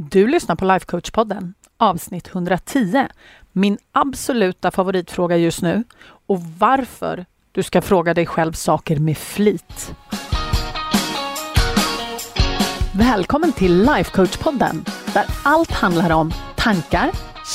Du 0.00 0.26
lyssnar 0.26 0.56
på 0.56 0.64
Lifecoach-podden, 0.64 1.52
avsnitt 1.76 2.28
110. 2.28 3.06
Min 3.52 3.78
absoluta 3.92 4.70
favoritfråga 4.70 5.36
just 5.36 5.62
nu 5.62 5.84
och 6.26 6.42
varför 6.58 7.26
du 7.52 7.62
ska 7.62 7.82
fråga 7.82 8.14
dig 8.14 8.26
själv 8.26 8.52
saker 8.52 8.96
med 8.96 9.18
flit. 9.18 9.94
Välkommen 12.94 13.52
till 13.52 13.88
Lifecoach-podden 13.88 14.90
där 15.14 15.24
allt 15.42 15.70
handlar 15.70 16.10
om 16.10 16.32
tankar, 16.56 17.10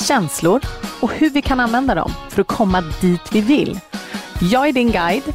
känslor 0.06 0.60
och 1.00 1.12
hur 1.12 1.30
vi 1.30 1.42
kan 1.42 1.60
använda 1.60 1.94
dem 1.94 2.10
för 2.28 2.40
att 2.40 2.48
komma 2.48 2.80
dit 3.00 3.32
vi 3.32 3.40
vill. 3.40 3.80
Jag 4.40 4.68
är 4.68 4.72
din 4.72 4.90
guide, 4.90 5.34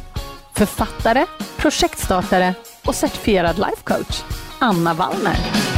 författare, 0.54 1.26
projektstartare 1.56 2.54
och 2.86 2.94
certifierad 2.94 3.56
lifecoach, 3.56 4.22
Anna 4.58 4.94
Wallner. 4.94 5.69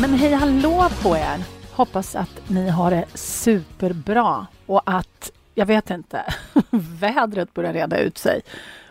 Men 0.00 0.14
hej 0.14 0.32
hallå 0.32 0.88
på 1.02 1.16
er! 1.16 1.44
Hoppas 1.72 2.16
att 2.16 2.50
ni 2.50 2.68
har 2.68 2.90
det 2.90 3.04
superbra 3.14 4.46
och 4.66 4.82
att, 4.84 5.30
jag 5.54 5.66
vet 5.66 5.90
inte, 5.90 6.24
vädret 7.00 7.54
börjar 7.54 7.72
reda 7.72 7.98
ut 7.98 8.18
sig. 8.18 8.40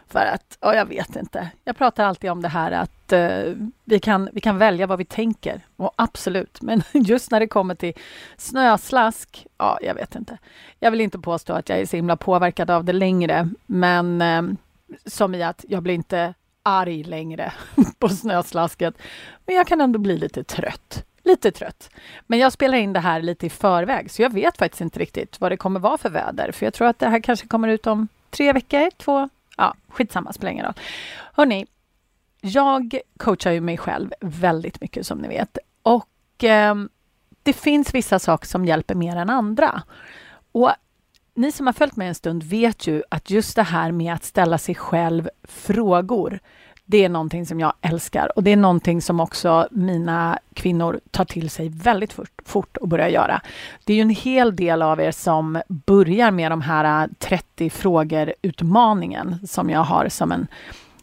För 0.07 0.19
att, 0.19 0.57
ja, 0.61 0.75
jag 0.75 0.85
vet 0.85 1.15
inte. 1.15 1.51
Jag 1.63 1.77
pratar 1.77 2.05
alltid 2.05 2.31
om 2.31 2.41
det 2.41 2.47
här 2.47 2.71
att 2.71 3.11
eh, 3.11 3.53
vi, 3.83 3.99
kan, 3.99 4.29
vi 4.33 4.41
kan 4.41 4.57
välja 4.57 4.87
vad 4.87 4.97
vi 4.97 5.05
tänker. 5.05 5.61
Och 5.75 5.93
absolut, 5.95 6.61
men 6.61 6.83
just 6.93 7.31
när 7.31 7.39
det 7.39 7.47
kommer 7.47 7.75
till 7.75 7.93
snöslask, 8.37 9.47
ja, 9.57 9.77
jag 9.81 9.95
vet 9.95 10.15
inte. 10.15 10.37
Jag 10.79 10.91
vill 10.91 11.01
inte 11.01 11.19
påstå 11.19 11.53
att 11.53 11.69
jag 11.69 11.79
är 11.79 11.85
så 11.85 11.95
himla 11.95 12.17
påverkad 12.17 12.69
av 12.69 12.83
det 12.83 12.93
längre, 12.93 13.49
men 13.65 14.21
eh, 14.21 14.41
som 15.05 15.35
i 15.35 15.43
att 15.43 15.65
jag 15.67 15.83
blir 15.83 15.93
inte 15.93 16.33
arg 16.63 17.03
längre 17.03 17.53
på 17.99 18.09
snöslasket. 18.09 18.97
Men 19.45 19.55
jag 19.55 19.67
kan 19.67 19.81
ändå 19.81 19.99
bli 19.99 20.17
lite 20.17 20.43
trött. 20.43 21.05
Lite 21.23 21.51
trött. 21.51 21.89
Men 22.27 22.39
jag 22.39 22.53
spelar 22.53 22.77
in 22.77 22.93
det 22.93 22.99
här 22.99 23.21
lite 23.21 23.45
i 23.45 23.49
förväg, 23.49 24.11
så 24.11 24.21
jag 24.21 24.33
vet 24.33 24.57
faktiskt 24.57 24.81
inte 24.81 24.99
riktigt 24.99 25.41
vad 25.41 25.51
det 25.51 25.57
kommer 25.57 25.79
vara 25.79 25.97
för 25.97 26.09
väder. 26.09 26.51
För 26.51 26.65
jag 26.65 26.73
tror 26.73 26.87
att 26.87 26.99
det 26.99 27.09
här 27.09 27.19
kanske 27.19 27.47
kommer 27.47 27.67
ut 27.67 27.87
om 27.87 28.07
tre 28.29 28.53
veckor, 28.53 28.89
två, 28.97 29.29
ja, 29.57 29.75
skitsamma, 29.87 30.33
spelar 30.33 30.51
ingen 30.51 30.65
roll. 30.65 30.73
Hörni, 31.33 31.65
jag 32.41 32.99
coachar 33.17 33.51
ju 33.51 33.61
mig 33.61 33.77
själv 33.77 34.13
väldigt 34.19 34.81
mycket 34.81 35.07
som 35.07 35.17
ni 35.17 35.27
vet. 35.27 35.57
Och 35.83 36.43
eh, 36.43 36.75
det 37.43 37.53
finns 37.53 37.93
vissa 37.93 38.19
saker 38.19 38.47
som 38.47 38.65
hjälper 38.65 38.95
mer 38.95 39.15
än 39.15 39.29
andra. 39.29 39.83
Och 40.51 40.71
ni 41.35 41.51
som 41.51 41.65
har 41.65 41.73
följt 41.73 41.95
mig 41.95 42.07
en 42.07 42.15
stund 42.15 42.43
vet 42.43 42.87
ju 42.87 43.03
att 43.09 43.29
just 43.29 43.55
det 43.55 43.63
här 43.63 43.91
med 43.91 44.13
att 44.13 44.23
ställa 44.23 44.57
sig 44.57 44.75
själv 44.75 45.29
frågor, 45.43 46.39
det 46.85 47.05
är 47.05 47.09
någonting 47.09 47.45
som 47.45 47.59
jag 47.59 47.73
älskar 47.81 48.31
och 48.35 48.43
det 48.43 48.51
är 48.51 48.57
någonting 48.57 49.01
som 49.01 49.19
också 49.19 49.67
mina 49.71 50.39
kvinnor 50.53 50.99
tar 51.11 51.25
till 51.25 51.49
sig 51.49 51.69
väldigt 51.69 52.13
fort, 52.45 52.77
och 52.77 52.87
börjar 52.87 53.07
göra. 53.07 53.41
Det 53.83 53.93
är 53.93 53.97
ju 53.97 54.01
en 54.01 54.09
hel 54.09 54.55
del 54.55 54.81
av 54.81 54.99
er 55.01 55.11
som 55.11 55.61
börjar 55.67 56.31
med 56.31 56.51
de 56.51 56.61
här 56.61 57.03
äh, 57.03 57.09
30 57.19 57.69
frågor-utmaningen 57.69 59.47
som 59.47 59.69
jag 59.69 59.83
har 59.83 60.09
som 60.09 60.31
en 60.31 60.47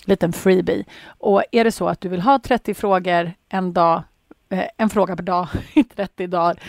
liten 0.05 0.33
freebie. 0.33 0.84
Och 1.06 1.42
är 1.53 1.64
det 1.64 1.73
så 1.73 1.89
att 1.89 2.01
du 2.01 2.08
vill 2.08 2.20
ha 2.20 2.39
30 2.39 2.75
frågor 2.75 3.33
en 3.48 3.73
dag 3.73 4.03
eh, 4.51 4.64
en 4.77 4.91
fråga 4.91 5.17
per 5.17 5.23
dag 5.23 5.48
i 5.75 5.84
30 5.84 6.27
dagar, 6.27 6.61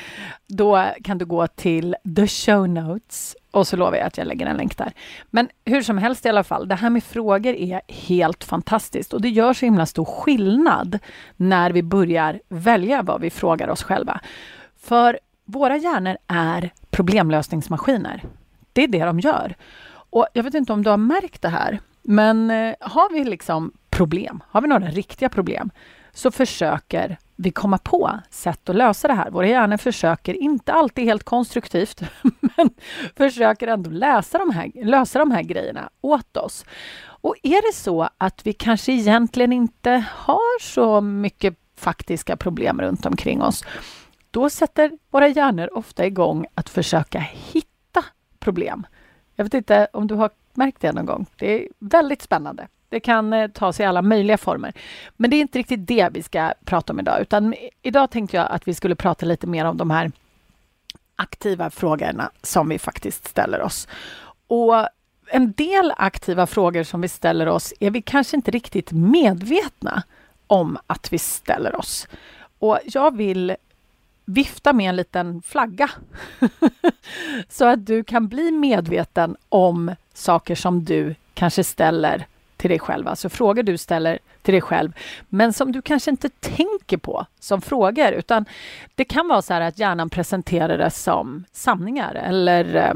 då 0.48 0.88
kan 1.04 1.18
du 1.18 1.26
gå 1.26 1.48
till 1.48 1.96
the 2.16 2.28
show 2.28 2.70
notes 2.70 3.36
och 3.52 3.68
så 3.68 3.78
lovar 3.78 3.98
jag 3.98 4.08
att 4.08 4.18
jag 4.18 4.28
lägger 4.28 4.46
en 4.46 4.58
länk 4.58 4.78
där. 4.78 4.94
Men 5.30 5.50
hur 5.66 5.82
som 5.82 5.98
helst 5.98 6.26
i 6.26 6.30
alla 6.30 6.44
fall, 6.44 6.68
det 6.68 6.76
här 6.76 6.90
med 6.90 7.04
frågor 7.04 7.54
är 7.54 7.82
helt 7.88 8.44
fantastiskt 8.44 9.14
och 9.14 9.22
det 9.22 9.30
gör 9.30 9.54
så 9.54 9.66
himla 9.66 9.86
stor 9.86 10.06
skillnad 10.06 11.00
när 11.36 11.72
vi 11.72 11.84
börjar 11.84 12.42
välja 12.50 13.02
vad 13.02 13.22
vi 13.22 13.30
frågar 13.30 13.68
oss 13.68 13.84
själva. 13.84 14.20
För 14.80 15.20
våra 15.46 15.78
hjärnor 15.78 16.18
är 16.28 16.70
problemlösningsmaskiner. 16.90 18.24
Det 18.74 18.84
är 18.84 18.88
det 18.88 19.06
de 19.06 19.20
gör. 19.20 19.56
Och 19.90 20.28
jag 20.34 20.44
vet 20.44 20.54
inte 20.54 20.74
om 20.74 20.84
du 20.84 20.90
har 20.90 20.98
märkt 20.98 21.42
det 21.42 21.50
här, 21.50 21.80
men 22.02 22.52
eh, 22.52 22.76
har 22.80 23.14
vi 23.14 23.24
liksom 23.24 23.72
problem, 23.90 24.44
har 24.48 24.62
vi 24.62 24.68
några 24.68 24.88
riktiga 24.88 25.30
problem, 25.30 25.72
så 26.14 26.32
försöker 26.32 27.18
vi 27.36 27.52
komma 27.52 27.78
på 27.78 28.20
sätt 28.30 28.70
att 28.70 28.76
lösa 28.76 29.08
det 29.08 29.14
här. 29.14 29.32
Våra 29.32 29.48
hjärnor 29.48 29.78
försöker, 29.78 30.34
inte 30.34 30.74
alltid 30.74 31.06
helt 31.06 31.24
konstruktivt, 31.24 32.02
men 32.40 32.70
försöker 33.16 33.68
ändå 33.68 33.90
läsa 33.90 34.38
de 34.38 34.50
här, 34.50 34.72
lösa 34.86 35.20
de 35.20 35.32
här 35.32 35.44
grejerna 35.44 35.90
åt 36.02 36.38
oss. 36.38 36.66
Och 37.04 37.36
är 37.44 37.72
det 37.72 37.76
så 37.76 38.10
att 38.18 38.46
vi 38.48 38.54
kanske 38.54 38.92
egentligen 38.92 39.54
inte 39.54 40.06
har 40.16 40.62
så 40.62 41.02
mycket 41.02 41.58
faktiska 41.78 42.38
problem 42.38 42.82
runt 42.82 43.06
omkring 43.06 43.42
oss, 43.42 43.66
då 44.32 44.50
sätter 44.50 44.92
våra 45.10 45.28
hjärnor 45.28 45.78
ofta 45.78 46.06
igång 46.06 46.46
att 46.56 46.70
försöka 46.70 47.20
hitta 47.20 48.06
problem. 48.40 48.86
Jag 49.36 49.44
vet 49.46 49.54
inte 49.54 49.88
om 49.94 50.08
du 50.08 50.16
har 50.16 50.30
märkt 50.54 50.82
det 50.82 50.92
någon 50.92 51.06
gång. 51.06 51.26
Det 51.38 51.64
är 51.64 51.68
väldigt 51.80 52.22
spännande. 52.22 52.68
Det 52.92 53.00
kan 53.00 53.34
eh, 53.34 53.48
ta 53.48 53.74
sig 53.74 53.86
alla 53.86 54.02
möjliga 54.02 54.38
former. 54.38 54.74
Men 55.18 55.30
det 55.30 55.36
är 55.36 55.42
inte 55.42 55.60
riktigt 55.60 55.88
det 55.88 56.10
vi 56.12 56.24
ska 56.24 56.54
prata 56.66 56.94
om 56.94 57.00
idag, 57.00 57.22
utan 57.22 57.56
idag 57.82 58.12
tänkte 58.12 58.38
jag 58.38 58.48
att 58.52 58.68
vi 58.68 58.74
skulle 58.74 58.96
prata 58.96 59.26
lite 59.26 59.48
mer 59.48 59.66
om 59.66 59.78
de 59.78 59.90
här 59.90 60.12
aktiva 61.16 61.70
frågorna 61.70 62.32
som 62.42 62.70
vi 62.70 62.80
faktiskt 62.80 63.28
ställer 63.28 63.62
oss. 63.62 63.88
Och 64.48 64.88
en 65.28 65.52
del 65.52 65.94
aktiva 65.98 66.48
frågor 66.48 66.84
som 66.84 67.02
vi 67.02 67.08
ställer 67.08 67.48
oss 67.48 67.74
är 67.80 67.92
vi 67.92 68.02
kanske 68.02 68.36
inte 68.36 68.52
riktigt 68.52 68.92
medvetna 68.92 70.04
om 70.48 70.78
att 70.88 71.14
vi 71.14 71.18
ställer 71.18 71.76
oss. 71.76 72.08
Och 72.60 72.80
jag 72.86 73.18
vill 73.18 73.56
vifta 74.26 74.74
med 74.74 74.90
en 74.90 74.96
liten 74.96 75.42
flagga 75.42 75.90
så 77.50 77.66
att 77.66 77.86
du 77.86 78.04
kan 78.04 78.28
bli 78.28 78.52
medveten 78.52 79.36
om 79.50 79.96
saker 80.14 80.56
som 80.56 80.84
du 80.84 81.16
kanske 81.34 81.64
ställer 81.64 82.28
till 82.62 82.70
dig 82.70 82.80
själv, 82.80 83.08
alltså 83.08 83.30
frågor 83.30 83.64
du 83.64 83.78
ställer 83.78 84.20
till 84.42 84.52
dig 84.52 84.62
själv, 84.62 84.92
men 85.30 85.54
som 85.54 85.72
du 85.72 85.82
kanske 85.82 86.12
inte 86.12 86.30
tänker 86.30 86.98
på 86.98 87.26
som 87.40 87.62
frågor, 87.62 88.12
utan 88.12 88.46
det 88.96 89.06
kan 89.06 89.28
vara 89.28 89.42
så 89.42 89.54
här 89.54 89.62
att 89.62 89.80
hjärnan 89.80 90.10
presenterar 90.10 90.78
det 90.78 90.92
som 90.92 91.44
sanningar 91.52 92.16
eller 92.16 92.76
eh, 92.76 92.94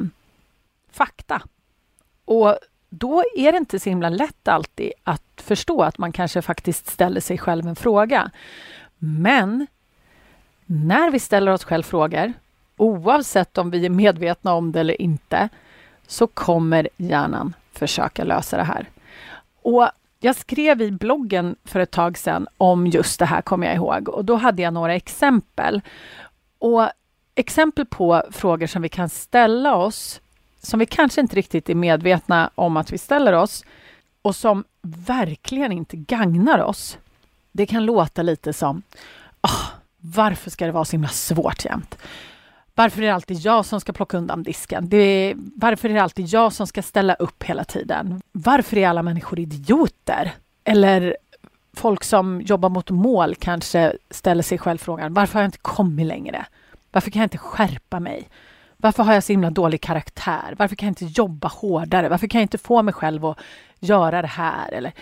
fakta. 0.92 1.42
Och 2.26 2.58
då 2.90 3.24
är 3.36 3.52
det 3.52 3.58
inte 3.58 3.80
så 3.80 3.90
himla 3.90 4.10
lätt 4.10 4.48
alltid 4.48 4.92
att 5.04 5.22
förstå 5.36 5.82
att 5.82 5.98
man 5.98 6.12
kanske 6.12 6.42
faktiskt 6.42 6.88
ställer 6.88 7.22
sig 7.22 7.38
själv 7.38 7.68
en 7.68 7.76
fråga. 7.76 8.32
Men 8.98 9.68
när 10.66 11.12
vi 11.12 11.20
ställer 11.20 11.52
oss 11.52 11.64
själv 11.64 11.84
frågor, 11.84 12.34
oavsett 12.78 13.58
om 13.58 13.72
vi 13.72 13.86
är 13.86 13.90
medvetna 13.90 14.54
om 14.54 14.72
det 14.72 14.80
eller 14.80 15.02
inte, 15.02 15.50
så 16.08 16.28
kommer 16.28 16.90
hjärnan 16.98 17.54
försöka 17.74 18.24
lösa 18.24 18.58
det 18.58 18.64
här. 18.64 18.90
Och 19.66 19.90
jag 20.20 20.36
skrev 20.36 20.82
i 20.82 20.92
bloggen 20.92 21.56
för 21.66 21.80
ett 21.80 21.92
tag 21.92 22.18
sedan 22.18 22.48
om 22.58 22.88
just 22.88 23.20
det 23.20 23.26
här, 23.26 23.42
kommer 23.42 23.68
jag 23.68 23.76
ihåg. 23.76 24.10
Och 24.10 24.26
då 24.26 24.36
hade 24.36 24.62
jag 24.62 24.74
några 24.74 24.96
exempel. 24.96 25.82
Och 26.60 26.90
exempel 27.36 27.86
på 27.86 28.24
frågor 28.32 28.68
som 28.68 28.82
vi 28.82 28.90
kan 28.90 29.10
ställa 29.10 29.76
oss, 29.76 30.22
som 30.62 30.80
vi 30.80 30.86
kanske 30.86 31.22
inte 31.22 31.36
riktigt 31.36 31.70
är 31.70 31.76
medvetna 31.76 32.50
om 32.56 32.78
att 32.78 32.92
vi 32.92 32.98
ställer 32.98 33.34
oss 33.34 33.66
och 34.22 34.36
som 34.36 34.64
verkligen 34.82 35.72
inte 35.72 35.98
gagnar 35.98 36.60
oss. 36.60 36.98
Det 37.52 37.66
kan 37.66 37.86
låta 37.86 38.22
lite 38.22 38.54
som, 38.54 38.82
oh, 39.42 39.70
varför 39.98 40.50
ska 40.50 40.66
det 40.66 40.72
vara 40.72 40.86
så 40.86 40.92
himla 40.92 41.10
svårt 41.10 41.66
jämt? 41.66 41.98
Varför 42.76 43.02
är 43.02 43.06
det 43.06 43.14
alltid 43.14 43.38
jag 43.38 43.66
som 43.66 43.82
ska 43.82 43.94
plocka 43.94 44.18
undan 44.18 44.44
disken? 44.44 44.90
Det 44.90 44.98
är, 44.98 45.36
varför 45.56 45.90
är 45.90 45.94
det 45.94 46.04
alltid 46.04 46.28
jag 46.28 46.54
som 46.54 46.68
ska 46.68 46.82
ställa 46.82 47.14
upp 47.14 47.44
hela 47.44 47.64
tiden? 47.64 48.22
Varför 48.32 48.78
är 48.78 48.88
alla 48.88 49.04
människor 49.04 49.40
idioter? 49.40 50.32
Eller 50.64 51.18
folk 51.74 52.04
som 52.04 52.42
jobbar 52.42 52.70
mot 52.70 52.90
mål 52.90 53.36
kanske 53.36 53.94
ställer 54.10 54.44
sig 54.44 54.58
själv 54.58 54.78
frågan, 54.78 55.14
varför 55.14 55.34
har 55.34 55.42
jag 55.42 55.48
inte 55.48 55.58
kommit 55.58 56.06
längre? 56.06 56.46
Varför 56.92 57.12
kan 57.12 57.20
jag 57.20 57.26
inte 57.26 57.38
skärpa 57.38 58.00
mig? 58.00 58.30
Varför 58.78 59.04
har 59.04 59.14
jag 59.14 59.24
så 59.24 59.34
himla 59.34 59.50
dålig 59.50 59.82
karaktär? 59.82 60.56
Varför 60.58 60.76
kan 60.76 60.88
jag 60.88 60.92
inte 60.92 61.22
jobba 61.22 61.48
hårdare? 61.48 62.10
Varför 62.10 62.28
kan 62.28 62.40
jag 62.40 62.44
inte 62.44 62.58
få 62.58 62.82
mig 62.82 62.94
själv 62.94 63.26
att 63.26 63.38
göra 63.80 64.22
det 64.22 64.28
här? 64.28 64.72
Eller, 64.72 64.94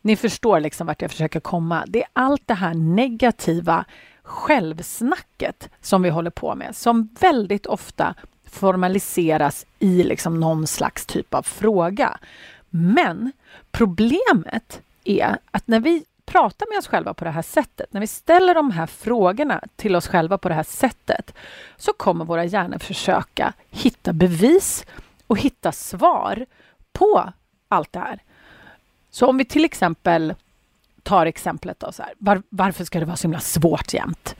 ni 0.00 0.16
förstår 0.16 0.60
liksom 0.60 0.86
vart 0.86 1.02
jag 1.02 1.10
försöker 1.10 1.40
komma. 1.40 1.84
Det 1.86 2.02
är 2.02 2.08
allt 2.12 2.42
det 2.46 2.54
här 2.54 2.74
negativa 2.74 3.84
självsnacket 4.28 5.68
som 5.80 6.02
vi 6.02 6.10
håller 6.10 6.30
på 6.30 6.54
med, 6.54 6.76
som 6.76 7.08
väldigt 7.20 7.66
ofta 7.66 8.14
formaliseras 8.44 9.66
i 9.78 10.02
liksom 10.02 10.40
någon 10.40 10.66
slags 10.66 11.06
typ 11.06 11.34
av 11.34 11.42
fråga. 11.42 12.18
Men 12.70 13.32
problemet 13.70 14.80
är 15.04 15.36
att 15.50 15.68
när 15.68 15.80
vi 15.80 16.04
pratar 16.26 16.66
med 16.70 16.78
oss 16.78 16.86
själva 16.86 17.14
på 17.14 17.24
det 17.24 17.30
här 17.30 17.42
sättet, 17.42 17.92
när 17.92 18.00
vi 18.00 18.06
ställer 18.06 18.54
de 18.54 18.70
här 18.70 18.86
frågorna 18.86 19.62
till 19.76 19.96
oss 19.96 20.08
själva 20.08 20.38
på 20.38 20.48
det 20.48 20.54
här 20.54 20.62
sättet, 20.62 21.34
så 21.76 21.92
kommer 21.92 22.24
våra 22.24 22.44
hjärnor 22.44 22.78
försöka 22.78 23.52
hitta 23.70 24.12
bevis 24.12 24.86
och 25.26 25.38
hitta 25.38 25.72
svar 25.72 26.46
på 26.92 27.32
allt 27.68 27.92
det 27.92 27.98
här. 27.98 28.22
Så 29.10 29.26
om 29.26 29.38
vi 29.38 29.44
till 29.44 29.64
exempel 29.64 30.34
tar 31.08 31.26
exemplet 31.26 31.80
då 31.80 31.92
så 31.92 32.02
här. 32.02 32.12
Var, 32.18 32.42
varför 32.48 32.84
ska 32.84 33.00
det 33.00 33.04
vara 33.06 33.16
så 33.16 33.22
himla 33.22 33.40
svårt 33.40 33.94
jämt? 33.94 34.36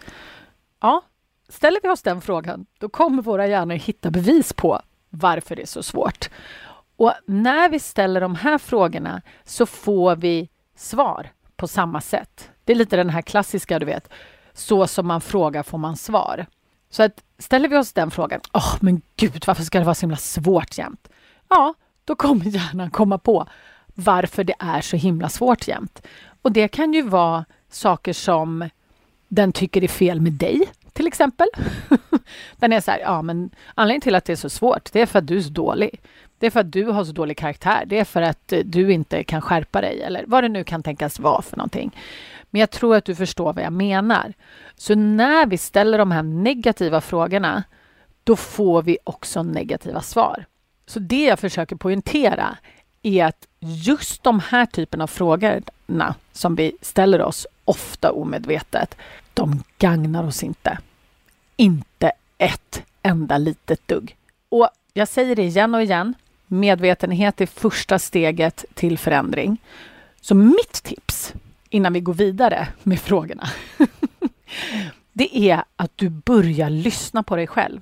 Ja, 0.80 1.02
ställer 1.48 1.80
vi 1.82 1.88
oss 1.88 2.02
den 2.02 2.20
frågan, 2.20 2.66
då 2.78 2.88
kommer 2.88 3.22
våra 3.22 3.46
hjärnor 3.46 3.74
hitta 3.74 4.10
bevis 4.10 4.52
på 4.52 4.80
varför 5.10 5.56
det 5.56 5.62
är 5.62 5.66
så 5.66 5.82
svårt. 5.82 6.30
Och 6.96 7.12
när 7.26 7.68
vi 7.68 7.78
ställer 7.78 8.20
de 8.20 8.34
här 8.34 8.58
frågorna 8.58 9.22
så 9.44 9.66
får 9.66 10.16
vi 10.16 10.48
svar 10.76 11.30
på 11.56 11.68
samma 11.68 12.00
sätt. 12.00 12.50
Det 12.64 12.72
är 12.72 12.76
lite 12.76 12.96
den 12.96 13.10
här 13.10 13.22
klassiska, 13.22 13.78
du 13.78 13.86
vet, 13.86 14.08
så 14.52 14.86
som 14.86 15.06
man 15.06 15.20
frågar 15.20 15.62
får 15.62 15.78
man 15.78 15.96
svar. 15.96 16.46
Så 16.90 17.02
att 17.02 17.24
ställer 17.38 17.68
vi 17.68 17.76
oss 17.76 17.92
den 17.92 18.10
frågan, 18.10 18.40
åh 18.52 18.74
oh, 18.74 18.78
men 18.80 19.02
gud, 19.16 19.44
varför 19.46 19.62
ska 19.62 19.78
det 19.78 19.84
vara 19.84 19.94
så 19.94 20.00
himla 20.00 20.16
svårt 20.16 20.78
jämt? 20.78 21.08
Ja, 21.48 21.74
då 22.04 22.16
kommer 22.16 22.44
hjärnan 22.44 22.90
komma 22.90 23.18
på 23.18 23.48
varför 23.94 24.44
det 24.44 24.54
är 24.58 24.80
så 24.80 24.96
himla 24.96 25.28
svårt 25.28 25.68
jämt. 25.68 26.02
Och 26.48 26.52
det 26.52 26.68
kan 26.68 26.92
ju 26.92 27.02
vara 27.02 27.44
saker 27.70 28.12
som 28.12 28.68
den 29.28 29.52
tycker 29.52 29.84
är 29.84 29.88
fel 29.88 30.20
med 30.20 30.32
dig, 30.32 30.62
till 30.92 31.06
exempel. 31.06 31.46
den 32.56 32.72
är 32.72 32.80
så 32.80 32.90
här, 32.90 32.98
ja 32.98 33.22
men 33.22 33.50
anledningen 33.74 34.00
till 34.00 34.14
att 34.14 34.24
det 34.24 34.32
är 34.32 34.36
så 34.36 34.50
svårt, 34.50 34.92
det 34.92 35.00
är 35.00 35.06
för 35.06 35.18
att 35.18 35.26
du 35.26 35.36
är 35.36 35.42
så 35.42 35.50
dålig. 35.50 36.00
Det 36.38 36.46
är 36.46 36.50
för 36.50 36.60
att 36.60 36.72
du 36.72 36.84
har 36.84 37.04
så 37.04 37.12
dålig 37.12 37.36
karaktär. 37.36 37.84
Det 37.86 37.98
är 37.98 38.04
för 38.04 38.22
att 38.22 38.52
eh, 38.52 38.60
du 38.64 38.92
inte 38.92 39.24
kan 39.24 39.40
skärpa 39.40 39.80
dig 39.80 40.02
eller 40.02 40.24
vad 40.26 40.44
det 40.44 40.48
nu 40.48 40.64
kan 40.64 40.82
tänkas 40.82 41.18
vara 41.18 41.42
för 41.42 41.56
någonting. 41.56 41.96
Men 42.50 42.60
jag 42.60 42.70
tror 42.70 42.96
att 42.96 43.04
du 43.04 43.14
förstår 43.14 43.52
vad 43.52 43.64
jag 43.64 43.72
menar. 43.72 44.32
Så 44.76 44.94
när 44.94 45.46
vi 45.46 45.58
ställer 45.58 45.98
de 45.98 46.10
här 46.10 46.22
negativa 46.22 47.00
frågorna, 47.00 47.64
då 48.24 48.36
får 48.36 48.82
vi 48.82 48.98
också 49.04 49.42
negativa 49.42 50.02
svar. 50.02 50.44
Så 50.86 50.98
det 50.98 51.24
jag 51.24 51.38
försöker 51.38 51.76
poängtera 51.76 52.56
är 53.02 53.24
att 53.24 53.46
just 53.60 54.22
de 54.22 54.40
här 54.40 54.66
typen 54.66 55.00
av 55.00 55.06
frågor 55.06 55.62
frågorna 55.88 56.14
som 56.32 56.55
vi 56.55 56.73
ställer 56.81 57.23
oss 57.23 57.46
ofta 57.64 58.12
omedvetet, 58.12 58.96
de 59.35 59.62
gagnar 59.79 60.25
oss 60.25 60.43
inte. 60.43 60.79
Inte 61.56 62.12
ett 62.38 62.82
enda 63.02 63.38
litet 63.38 63.88
dugg. 63.88 64.17
Och 64.50 64.69
jag 64.94 65.08
säger 65.08 65.37
det 65.37 65.43
igen 65.43 65.75
och 65.75 65.82
igen. 65.82 66.14
Medvetenhet 66.46 67.40
är 67.40 67.46
första 67.46 67.99
steget 67.99 68.64
till 68.75 68.99
förändring. 68.99 69.58
Så 70.20 70.35
mitt 70.35 70.82
tips 70.82 71.35
innan 71.70 71.93
vi 71.93 72.00
går 72.00 72.14
vidare 72.14 72.69
med 72.85 73.00
frågorna, 73.00 73.49
det 75.12 75.50
är 75.50 75.64
att 75.76 75.93
du 75.96 76.08
börjar 76.08 76.70
lyssna 76.70 77.23
på 77.23 77.37
dig 77.37 77.46
själv. 77.46 77.81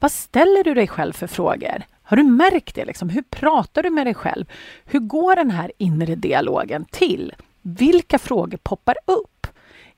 Vad 0.00 0.12
ställer 0.12 0.64
du 0.64 0.74
dig 0.74 0.88
själv 0.88 1.12
för 1.12 1.26
frågor? 1.26 1.84
Har 2.06 2.16
du 2.16 2.22
märkt 2.22 2.74
det? 2.74 2.84
Liksom? 2.84 3.08
Hur 3.08 3.22
pratar 3.22 3.82
du 3.82 3.90
med 3.90 4.06
dig 4.06 4.14
själv? 4.14 4.44
Hur 4.84 5.00
går 5.00 5.36
den 5.36 5.50
här 5.50 5.72
inre 5.78 6.14
dialogen 6.14 6.84
till? 6.90 7.32
Vilka 7.66 8.18
frågor 8.18 8.58
poppar 8.62 8.96
upp? 9.04 9.46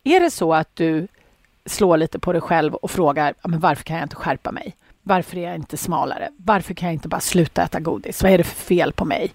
Är 0.05 0.21
det 0.21 0.31
så 0.31 0.55
att 0.55 0.77
du 0.77 1.09
slår 1.65 1.97
lite 1.97 2.19
på 2.19 2.33
dig 2.33 2.41
själv 2.41 2.75
och 2.75 2.91
frågar 2.91 3.35
men 3.45 3.61
varför 3.61 3.85
kan 3.85 3.97
jag 3.97 4.05
inte 4.05 4.17
skärpa 4.17 4.53
mig? 4.53 4.77
Varför 5.03 5.37
är 5.37 5.43
jag 5.43 5.55
inte 5.55 5.77
smalare? 5.77 6.31
Varför 6.37 6.75
kan 6.75 6.87
jag 6.87 6.95
inte 6.95 7.09
bara 7.09 7.21
sluta 7.21 7.63
äta 7.63 7.81
godis? 7.81 8.23
Vad 8.23 8.33
är 8.33 8.39
det 8.39 8.45
för 8.45 8.65
fel 8.65 8.93
på 8.93 9.05
mig? 9.05 9.33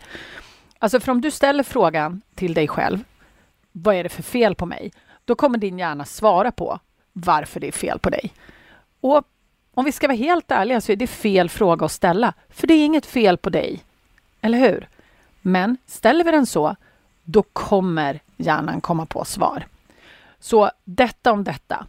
Alltså 0.80 1.00
för 1.00 1.12
om 1.12 1.22
du 1.22 1.32
ställer 1.32 1.64
frågan 1.64 2.22
till 2.36 2.54
dig 2.54 2.68
själv, 2.68 3.04
vad 3.72 3.96
är 3.96 4.04
det 4.04 4.10
för 4.10 4.24
fel 4.24 4.56
på 4.56 4.66
mig? 4.66 4.92
Då 5.26 5.36
kommer 5.36 5.58
din 5.58 5.80
hjärna 5.80 6.06
svara 6.06 6.52
på 6.52 6.80
varför 7.14 7.60
det 7.60 7.68
är 7.68 7.72
fel 7.72 8.00
på 8.00 8.10
dig. 8.10 8.34
Och 9.02 9.24
om 9.74 9.86
vi 9.86 9.92
ska 9.92 10.08
vara 10.08 10.18
helt 10.18 10.52
ärliga 10.52 10.82
så 10.82 10.92
är 10.92 10.96
det 10.96 11.08
fel 11.08 11.50
fråga 11.50 11.86
att 11.86 11.92
ställa, 11.92 12.34
för 12.50 12.68
det 12.68 12.74
är 12.74 12.86
inget 12.86 13.06
fel 13.06 13.38
på 13.38 13.50
dig. 13.50 13.84
Eller 14.42 14.58
hur? 14.58 14.88
Men 15.42 15.78
ställer 15.86 16.24
vi 16.24 16.32
den 16.32 16.46
så, 16.46 16.76
då 17.24 17.44
kommer 17.44 18.20
hjärnan 18.38 18.82
komma 18.82 19.06
på 19.06 19.26
svar. 19.26 19.68
Så 20.40 20.72
detta 20.84 21.32
om 21.32 21.44
detta. 21.44 21.86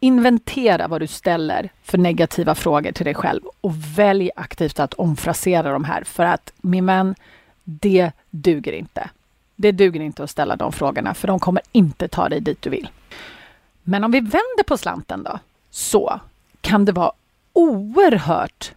Inventera 0.00 0.88
vad 0.88 1.00
du 1.00 1.06
ställer 1.06 1.72
för 1.82 1.98
negativa 1.98 2.54
frågor 2.54 2.92
till 2.92 3.04
dig 3.04 3.14
själv 3.14 3.42
och 3.60 3.72
välj 3.98 4.30
aktivt 4.36 4.80
att 4.80 4.94
omfrasera 4.94 5.72
de 5.72 5.84
här 5.84 6.04
för 6.04 6.24
att 6.24 6.52
min 6.56 6.86
vän, 6.86 7.14
det 7.64 8.12
duger 8.30 8.72
inte. 8.72 9.10
Det 9.56 9.72
duger 9.72 10.00
inte 10.00 10.24
att 10.24 10.30
ställa 10.30 10.56
de 10.56 10.72
frågorna 10.72 11.14
för 11.14 11.28
de 11.28 11.38
kommer 11.40 11.62
inte 11.72 12.08
ta 12.08 12.28
dig 12.28 12.40
dit 12.40 12.62
du 12.62 12.70
vill. 12.70 12.88
Men 13.82 14.04
om 14.04 14.10
vi 14.10 14.20
vänder 14.20 14.64
på 14.66 14.76
slanten 14.76 15.22
då, 15.22 15.38
så 15.70 16.20
kan 16.60 16.84
det 16.84 16.92
vara 16.92 17.12
oerhört 17.52 18.72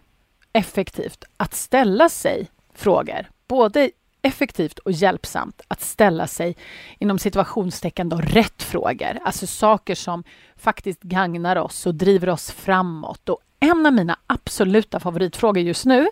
effektivt 0.52 1.24
att 1.36 1.54
ställa 1.54 2.08
sig 2.08 2.46
frågor. 2.74 3.26
Både 3.48 3.90
effektivt 4.28 4.78
och 4.78 4.92
hjälpsamt 4.92 5.62
att 5.68 5.80
ställa 5.80 6.26
sig 6.26 6.56
inom 6.98 7.18
situationstecken 7.18 8.08
då 8.08 8.16
rätt 8.16 8.62
frågor. 8.62 9.18
Alltså 9.24 9.46
saker 9.46 9.94
som 9.94 10.24
faktiskt 10.56 11.02
gagnar 11.02 11.56
oss 11.56 11.86
och 11.86 11.94
driver 11.94 12.28
oss 12.28 12.50
framåt. 12.50 13.28
Och 13.28 13.38
en 13.60 13.86
av 13.86 13.92
mina 13.92 14.18
absoluta 14.26 15.00
favoritfrågor 15.00 15.62
just 15.62 15.84
nu, 15.84 16.08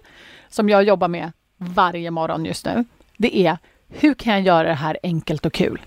som 0.49 0.69
jag 0.69 0.83
jobbar 0.83 1.09
med 1.09 1.33
varje 1.57 2.11
morgon 2.11 2.45
just 2.45 2.65
nu, 2.65 2.85
det 3.17 3.37
är 3.37 3.59
hur 3.89 4.15
kan 4.15 4.33
jag 4.33 4.43
göra 4.43 4.69
det 4.69 4.75
här 4.75 4.99
enkelt 5.03 5.47
och 5.47 5.53
kul? 5.53 5.81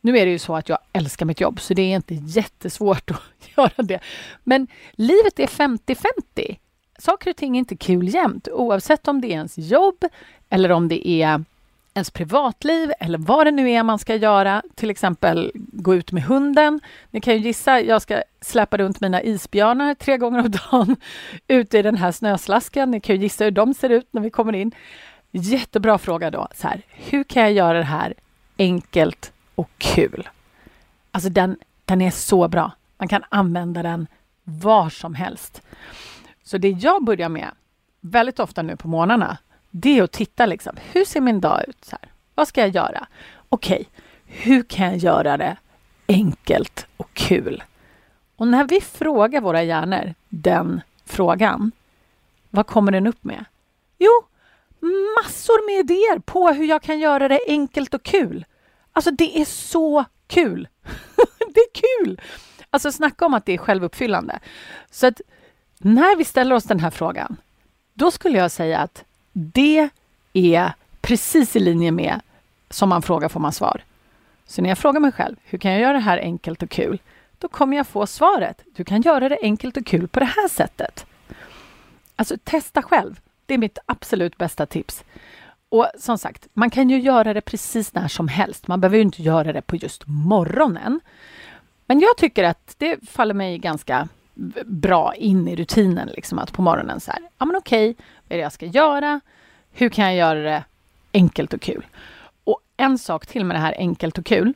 Nu 0.00 0.18
är 0.18 0.26
det 0.26 0.32
ju 0.32 0.38
så 0.38 0.56
att 0.56 0.68
jag 0.68 0.78
älskar 0.92 1.26
mitt 1.26 1.40
jobb, 1.40 1.60
så 1.60 1.74
det 1.74 1.82
är 1.82 1.96
inte 1.96 2.14
jättesvårt 2.14 3.10
att 3.10 3.22
göra 3.56 3.82
det. 3.82 4.00
Men 4.44 4.66
livet 4.92 5.38
är 5.38 5.46
50-50. 5.46 6.58
Saker 6.98 7.30
och 7.30 7.36
ting 7.36 7.56
är 7.56 7.58
inte 7.58 7.76
kul 7.76 8.14
jämt, 8.14 8.48
oavsett 8.48 9.08
om 9.08 9.20
det 9.20 9.26
är 9.26 9.30
ens 9.30 9.58
jobb 9.58 10.04
eller 10.50 10.72
om 10.72 10.88
det 10.88 11.08
är 11.08 11.44
ens 11.94 12.10
privatliv 12.10 12.92
eller 13.00 13.18
vad 13.18 13.46
det 13.46 13.50
nu 13.50 13.70
är 13.70 13.82
man 13.82 13.98
ska 13.98 14.14
göra. 14.16 14.62
Till 14.74 14.90
exempel 14.90 15.52
gå 15.54 15.94
ut 15.94 16.12
med 16.12 16.22
hunden. 16.22 16.80
Ni 17.10 17.20
kan 17.20 17.34
ju 17.34 17.40
gissa, 17.40 17.80
jag 17.80 18.02
ska 18.02 18.22
släppa 18.40 18.76
runt 18.76 19.00
mina 19.00 19.22
isbjörnar 19.22 19.94
tre 19.94 20.16
gånger 20.16 20.40
om 20.40 20.50
dagen 20.50 20.96
ute 21.48 21.78
i 21.78 21.82
den 21.82 21.96
här 21.96 22.12
snöslasken. 22.12 22.90
Ni 22.90 23.00
kan 23.00 23.16
ju 23.16 23.22
gissa 23.22 23.44
hur 23.44 23.50
de 23.50 23.74
ser 23.74 23.90
ut 23.90 24.08
när 24.10 24.20
vi 24.20 24.30
kommer 24.30 24.52
in. 24.52 24.72
Jättebra 25.30 25.98
fråga 25.98 26.30
då. 26.30 26.48
Så 26.54 26.68
här, 26.68 26.82
hur 26.88 27.24
kan 27.24 27.42
jag 27.42 27.52
göra 27.52 27.78
det 27.78 27.84
här 27.84 28.14
enkelt 28.58 29.32
och 29.54 29.70
kul? 29.78 30.28
Alltså 31.10 31.30
den, 31.30 31.56
den 31.84 32.02
är 32.02 32.10
så 32.10 32.48
bra. 32.48 32.72
Man 32.98 33.08
kan 33.08 33.24
använda 33.28 33.82
den 33.82 34.06
var 34.44 34.90
som 34.90 35.14
helst. 35.14 35.62
Så 36.42 36.58
det 36.58 36.68
jag 36.68 37.04
börjar 37.04 37.28
med 37.28 37.50
väldigt 38.00 38.40
ofta 38.40 38.62
nu 38.62 38.76
på 38.76 38.88
morgnarna, 38.88 39.38
det 39.74 39.98
är 39.98 40.02
att 40.02 40.12
titta 40.12 40.46
liksom. 40.46 40.76
Hur 40.92 41.04
ser 41.04 41.20
min 41.20 41.40
dag 41.40 41.64
ut? 41.68 41.84
Så 41.84 41.96
här, 42.00 42.10
vad 42.34 42.48
ska 42.48 42.60
jag 42.60 42.70
göra? 42.70 43.06
Okej, 43.48 43.74
okay, 43.74 43.86
hur 44.26 44.62
kan 44.62 44.86
jag 44.86 44.96
göra 44.96 45.36
det 45.36 45.56
enkelt 46.08 46.86
och 46.96 47.14
kul? 47.14 47.62
Och 48.36 48.48
när 48.48 48.64
vi 48.64 48.80
frågar 48.80 49.40
våra 49.40 49.62
hjärnor 49.62 50.14
den 50.28 50.80
frågan, 51.04 51.72
vad 52.50 52.66
kommer 52.66 52.92
den 52.92 53.06
upp 53.06 53.24
med? 53.24 53.44
Jo, 53.98 54.22
massor 55.20 55.66
med 55.66 55.80
idéer 55.80 56.18
på 56.18 56.48
hur 56.48 56.64
jag 56.64 56.82
kan 56.82 56.98
göra 56.98 57.28
det 57.28 57.40
enkelt 57.48 57.94
och 57.94 58.02
kul. 58.02 58.44
Alltså 58.92 59.10
det 59.10 59.40
är 59.40 59.44
så 59.44 60.04
kul! 60.26 60.68
det 61.54 61.60
är 61.60 61.74
kul! 61.74 62.20
Alltså 62.70 62.92
snacka 62.92 63.26
om 63.26 63.34
att 63.34 63.46
det 63.46 63.52
är 63.52 63.58
självuppfyllande. 63.58 64.38
Så 64.90 65.06
att 65.06 65.20
när 65.78 66.16
vi 66.16 66.24
ställer 66.24 66.54
oss 66.54 66.64
den 66.64 66.80
här 66.80 66.90
frågan, 66.90 67.36
då 67.94 68.10
skulle 68.10 68.38
jag 68.38 68.50
säga 68.50 68.78
att 68.78 69.04
det 69.32 69.88
är 70.32 70.72
precis 71.00 71.56
i 71.56 71.60
linje 71.60 71.90
med 71.90 72.20
som 72.70 72.88
man 72.88 73.02
frågar 73.02 73.28
får 73.28 73.40
man 73.40 73.52
svar. 73.52 73.82
Så 74.46 74.62
när 74.62 74.68
jag 74.68 74.78
frågar 74.78 75.00
mig 75.00 75.12
själv, 75.12 75.36
hur 75.44 75.58
kan 75.58 75.72
jag 75.72 75.80
göra 75.80 75.92
det 75.92 75.98
här 75.98 76.18
enkelt 76.18 76.62
och 76.62 76.70
kul? 76.70 76.98
Då 77.38 77.48
kommer 77.48 77.76
jag 77.76 77.86
få 77.86 78.06
svaret. 78.06 78.62
Du 78.76 78.84
kan 78.84 79.02
göra 79.02 79.28
det 79.28 79.38
enkelt 79.42 79.76
och 79.76 79.86
kul 79.86 80.08
på 80.08 80.20
det 80.20 80.26
här 80.26 80.48
sättet. 80.48 81.06
Alltså 82.16 82.36
testa 82.44 82.82
själv. 82.82 83.20
Det 83.46 83.54
är 83.54 83.58
mitt 83.58 83.78
absolut 83.86 84.38
bästa 84.38 84.66
tips. 84.66 85.04
Och 85.68 85.86
som 85.98 86.18
sagt, 86.18 86.48
man 86.52 86.70
kan 86.70 86.90
ju 86.90 87.00
göra 87.00 87.34
det 87.34 87.40
precis 87.40 87.94
när 87.94 88.08
som 88.08 88.28
helst. 88.28 88.68
Man 88.68 88.80
behöver 88.80 88.96
ju 88.96 89.02
inte 89.02 89.22
göra 89.22 89.52
det 89.52 89.62
på 89.62 89.76
just 89.76 90.02
morgonen. 90.06 91.00
Men 91.86 92.00
jag 92.00 92.16
tycker 92.16 92.44
att 92.44 92.74
det 92.78 93.08
faller 93.08 93.34
mig 93.34 93.58
ganska 93.58 94.08
bra 94.64 95.14
in 95.14 95.48
i 95.48 95.56
rutinen, 95.56 96.08
liksom 96.08 96.38
att 96.38 96.52
på 96.52 96.62
morgonen 96.62 97.00
så 97.00 97.10
här, 97.10 97.20
ja 97.38 97.46
men 97.46 97.56
okej, 97.56 97.96
är 98.32 98.36
det 98.36 98.42
jag 98.42 98.52
ska 98.52 98.66
göra? 98.66 99.20
Hur 99.72 99.88
kan 99.88 100.04
jag 100.04 100.14
göra 100.14 100.38
det 100.38 100.64
enkelt 101.12 101.52
och 101.52 101.60
kul? 101.60 101.86
Och 102.44 102.60
en 102.76 102.98
sak 102.98 103.26
till 103.26 103.44
med 103.44 103.56
det 103.56 103.60
här 103.60 103.74
enkelt 103.78 104.18
och 104.18 104.26
kul. 104.26 104.52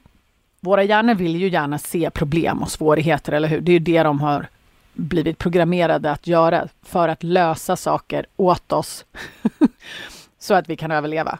Våra 0.61 0.83
hjärnor 0.83 1.14
vill 1.14 1.37
ju 1.37 1.49
gärna 1.49 1.78
se 1.78 2.11
problem 2.11 2.62
och 2.62 2.71
svårigheter, 2.71 3.33
eller 3.33 3.49
hur? 3.49 3.61
Det 3.61 3.71
är 3.71 3.73
ju 3.73 3.78
det 3.78 4.02
de 4.02 4.21
har 4.21 4.49
blivit 4.92 5.38
programmerade 5.38 6.11
att 6.11 6.26
göra 6.26 6.68
för 6.83 7.09
att 7.09 7.23
lösa 7.23 7.76
saker 7.76 8.26
åt 8.37 8.73
oss 8.73 9.04
så 10.38 10.54
att 10.54 10.68
vi 10.68 10.76
kan 10.76 10.90
överleva. 10.90 11.38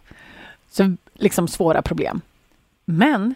Så 0.71 0.97
liksom 1.15 1.49
svåra 1.49 1.83
problem. 1.83 2.21
Men 2.85 3.35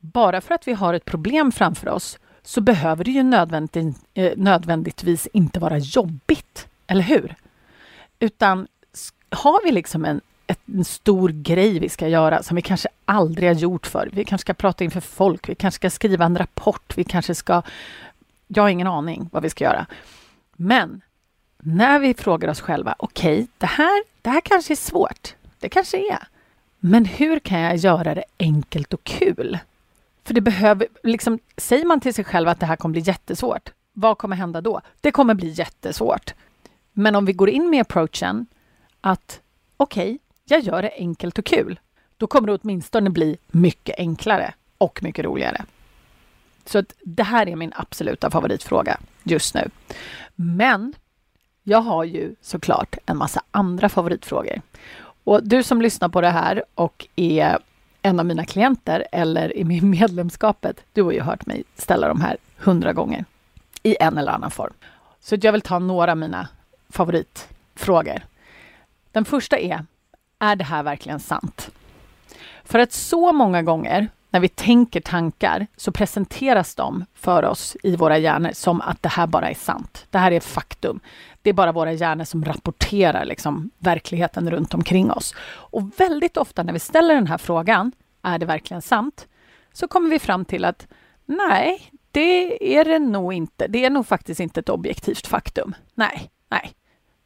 bara 0.00 0.40
för 0.40 0.54
att 0.54 0.68
vi 0.68 0.72
har 0.72 0.94
ett 0.94 1.04
problem 1.04 1.52
framför 1.52 1.88
oss 1.88 2.18
så 2.42 2.60
behöver 2.60 3.04
det 3.04 3.10
ju 3.10 3.22
nödvändigt, 3.22 3.96
eh, 4.14 4.32
nödvändigtvis 4.36 5.28
inte 5.32 5.60
vara 5.60 5.78
jobbigt, 5.78 6.68
eller 6.86 7.02
hur? 7.02 7.34
Utan 8.22 8.66
har 9.30 9.64
vi 9.64 9.72
liksom 9.72 10.04
en, 10.04 10.20
en 10.66 10.84
stor 10.84 11.28
grej 11.28 11.78
vi 11.78 11.88
ska 11.88 12.08
göra 12.08 12.42
som 12.42 12.56
vi 12.56 12.62
kanske 12.62 12.88
aldrig 13.04 13.48
har 13.48 13.54
gjort 13.54 13.86
för. 13.86 14.10
Vi 14.12 14.24
kanske 14.24 14.44
ska 14.44 14.54
prata 14.54 14.84
inför 14.84 15.00
folk, 15.00 15.48
vi 15.48 15.54
kanske 15.54 15.76
ska 15.76 15.90
skriva 15.90 16.24
en 16.24 16.38
rapport, 16.38 16.98
vi 16.98 17.04
kanske 17.04 17.34
ska... 17.34 17.62
Jag 18.46 18.62
har 18.62 18.68
ingen 18.68 18.86
aning 18.86 19.28
vad 19.32 19.42
vi 19.42 19.50
ska 19.50 19.64
göra. 19.64 19.86
Men 20.56 21.00
när 21.58 21.98
vi 21.98 22.14
frågar 22.14 22.48
oss 22.48 22.60
själva, 22.60 22.94
okej, 22.98 23.34
okay, 23.34 23.46
det, 23.58 23.66
här, 23.66 24.02
det 24.22 24.30
här 24.30 24.40
kanske 24.40 24.74
är 24.74 24.76
svårt. 24.76 25.34
Det 25.58 25.68
kanske 25.68 25.96
är. 25.96 26.28
Men 26.78 27.04
hur 27.04 27.38
kan 27.38 27.60
jag 27.60 27.76
göra 27.76 28.14
det 28.14 28.24
enkelt 28.38 28.94
och 28.94 29.04
kul? 29.04 29.58
För 30.24 30.34
det 30.34 30.40
behöver, 30.40 30.88
liksom, 31.02 31.38
säger 31.56 31.86
man 31.86 32.00
till 32.00 32.14
sig 32.14 32.24
själv 32.24 32.48
att 32.48 32.60
det 32.60 32.66
här 32.66 32.76
kommer 32.76 32.92
bli 32.92 33.02
jättesvårt, 33.02 33.70
vad 33.92 34.18
kommer 34.18 34.36
hända 34.36 34.60
då? 34.60 34.80
Det 35.00 35.10
kommer 35.10 35.34
bli 35.34 35.48
jättesvårt. 35.48 36.34
Men 36.92 37.14
om 37.14 37.24
vi 37.24 37.32
går 37.32 37.50
in 37.50 37.70
med 37.70 37.80
approachen 37.80 38.46
att 39.00 39.40
okej, 39.76 40.06
okay, 40.06 40.18
jag 40.44 40.60
gör 40.60 40.82
det 40.82 40.92
enkelt 40.96 41.38
och 41.38 41.44
kul, 41.44 41.80
då 42.16 42.26
kommer 42.26 42.46
det 42.48 42.58
åtminstone 42.62 43.10
bli 43.10 43.36
mycket 43.46 43.98
enklare 43.98 44.54
och 44.78 45.02
mycket 45.02 45.24
roligare. 45.24 45.64
Så 46.64 46.82
det 47.02 47.22
här 47.22 47.48
är 47.48 47.56
min 47.56 47.72
absoluta 47.76 48.30
favoritfråga 48.30 49.00
just 49.22 49.54
nu. 49.54 49.70
Men 50.34 50.94
jag 51.62 51.80
har 51.80 52.04
ju 52.04 52.34
såklart 52.40 52.96
en 53.06 53.16
massa 53.16 53.42
andra 53.50 53.88
favoritfrågor. 53.88 54.60
Och 55.24 55.48
du 55.48 55.62
som 55.62 55.82
lyssnar 55.82 56.08
på 56.08 56.20
det 56.20 56.30
här 56.30 56.64
och 56.74 57.06
är 57.16 57.58
en 58.02 58.20
av 58.20 58.26
mina 58.26 58.44
klienter 58.44 59.06
eller 59.12 59.56
i 59.56 59.64
min 59.64 59.90
medlemskapet, 60.00 60.84
du 60.92 61.02
har 61.02 61.12
ju 61.12 61.20
hört 61.20 61.46
mig 61.46 61.64
ställa 61.76 62.08
de 62.08 62.20
här 62.20 62.36
hundra 62.56 62.92
gånger 62.92 63.24
i 63.82 63.96
en 64.00 64.18
eller 64.18 64.32
annan 64.32 64.50
form. 64.50 64.72
Så 65.20 65.36
jag 65.40 65.52
vill 65.52 65.60
ta 65.60 65.78
några 65.78 66.10
av 66.10 66.18
mina 66.18 66.48
favoritfrågor. 66.92 68.22
Den 69.12 69.24
första 69.24 69.58
är, 69.58 69.86
är 70.38 70.56
det 70.56 70.64
här 70.64 70.82
verkligen 70.82 71.20
sant? 71.20 71.70
För 72.64 72.78
att 72.78 72.92
så 72.92 73.32
många 73.32 73.62
gånger 73.62 74.08
när 74.30 74.40
vi 74.40 74.48
tänker 74.48 75.00
tankar 75.00 75.66
så 75.76 75.92
presenteras 75.92 76.74
de 76.74 77.04
för 77.14 77.44
oss 77.44 77.76
i 77.82 77.96
våra 77.96 78.18
hjärnor 78.18 78.50
som 78.52 78.80
att 78.80 79.02
det 79.02 79.08
här 79.08 79.26
bara 79.26 79.50
är 79.50 79.54
sant. 79.54 80.06
Det 80.10 80.18
här 80.18 80.32
är 80.32 80.40
faktum. 80.40 81.00
Det 81.42 81.50
är 81.50 81.54
bara 81.54 81.72
våra 81.72 81.92
hjärnor 81.92 82.24
som 82.24 82.44
rapporterar 82.44 83.24
liksom, 83.24 83.70
verkligheten 83.78 84.50
runt 84.50 84.74
omkring 84.74 85.10
oss. 85.10 85.34
Och 85.44 86.00
väldigt 86.00 86.36
ofta 86.36 86.62
när 86.62 86.72
vi 86.72 86.78
ställer 86.78 87.14
den 87.14 87.26
här 87.26 87.38
frågan, 87.38 87.92
är 88.22 88.38
det 88.38 88.46
verkligen 88.46 88.82
sant? 88.82 89.26
Så 89.72 89.88
kommer 89.88 90.10
vi 90.10 90.18
fram 90.18 90.44
till 90.44 90.64
att 90.64 90.86
nej, 91.26 91.90
det 92.10 92.78
är 92.78 92.84
det 92.84 92.98
nog 92.98 93.32
inte. 93.32 93.66
Det 93.66 93.84
är 93.84 93.90
nog 93.90 94.06
faktiskt 94.06 94.40
inte 94.40 94.60
ett 94.60 94.68
objektivt 94.68 95.26
faktum. 95.26 95.74
Nej, 95.94 96.30
nej, 96.48 96.72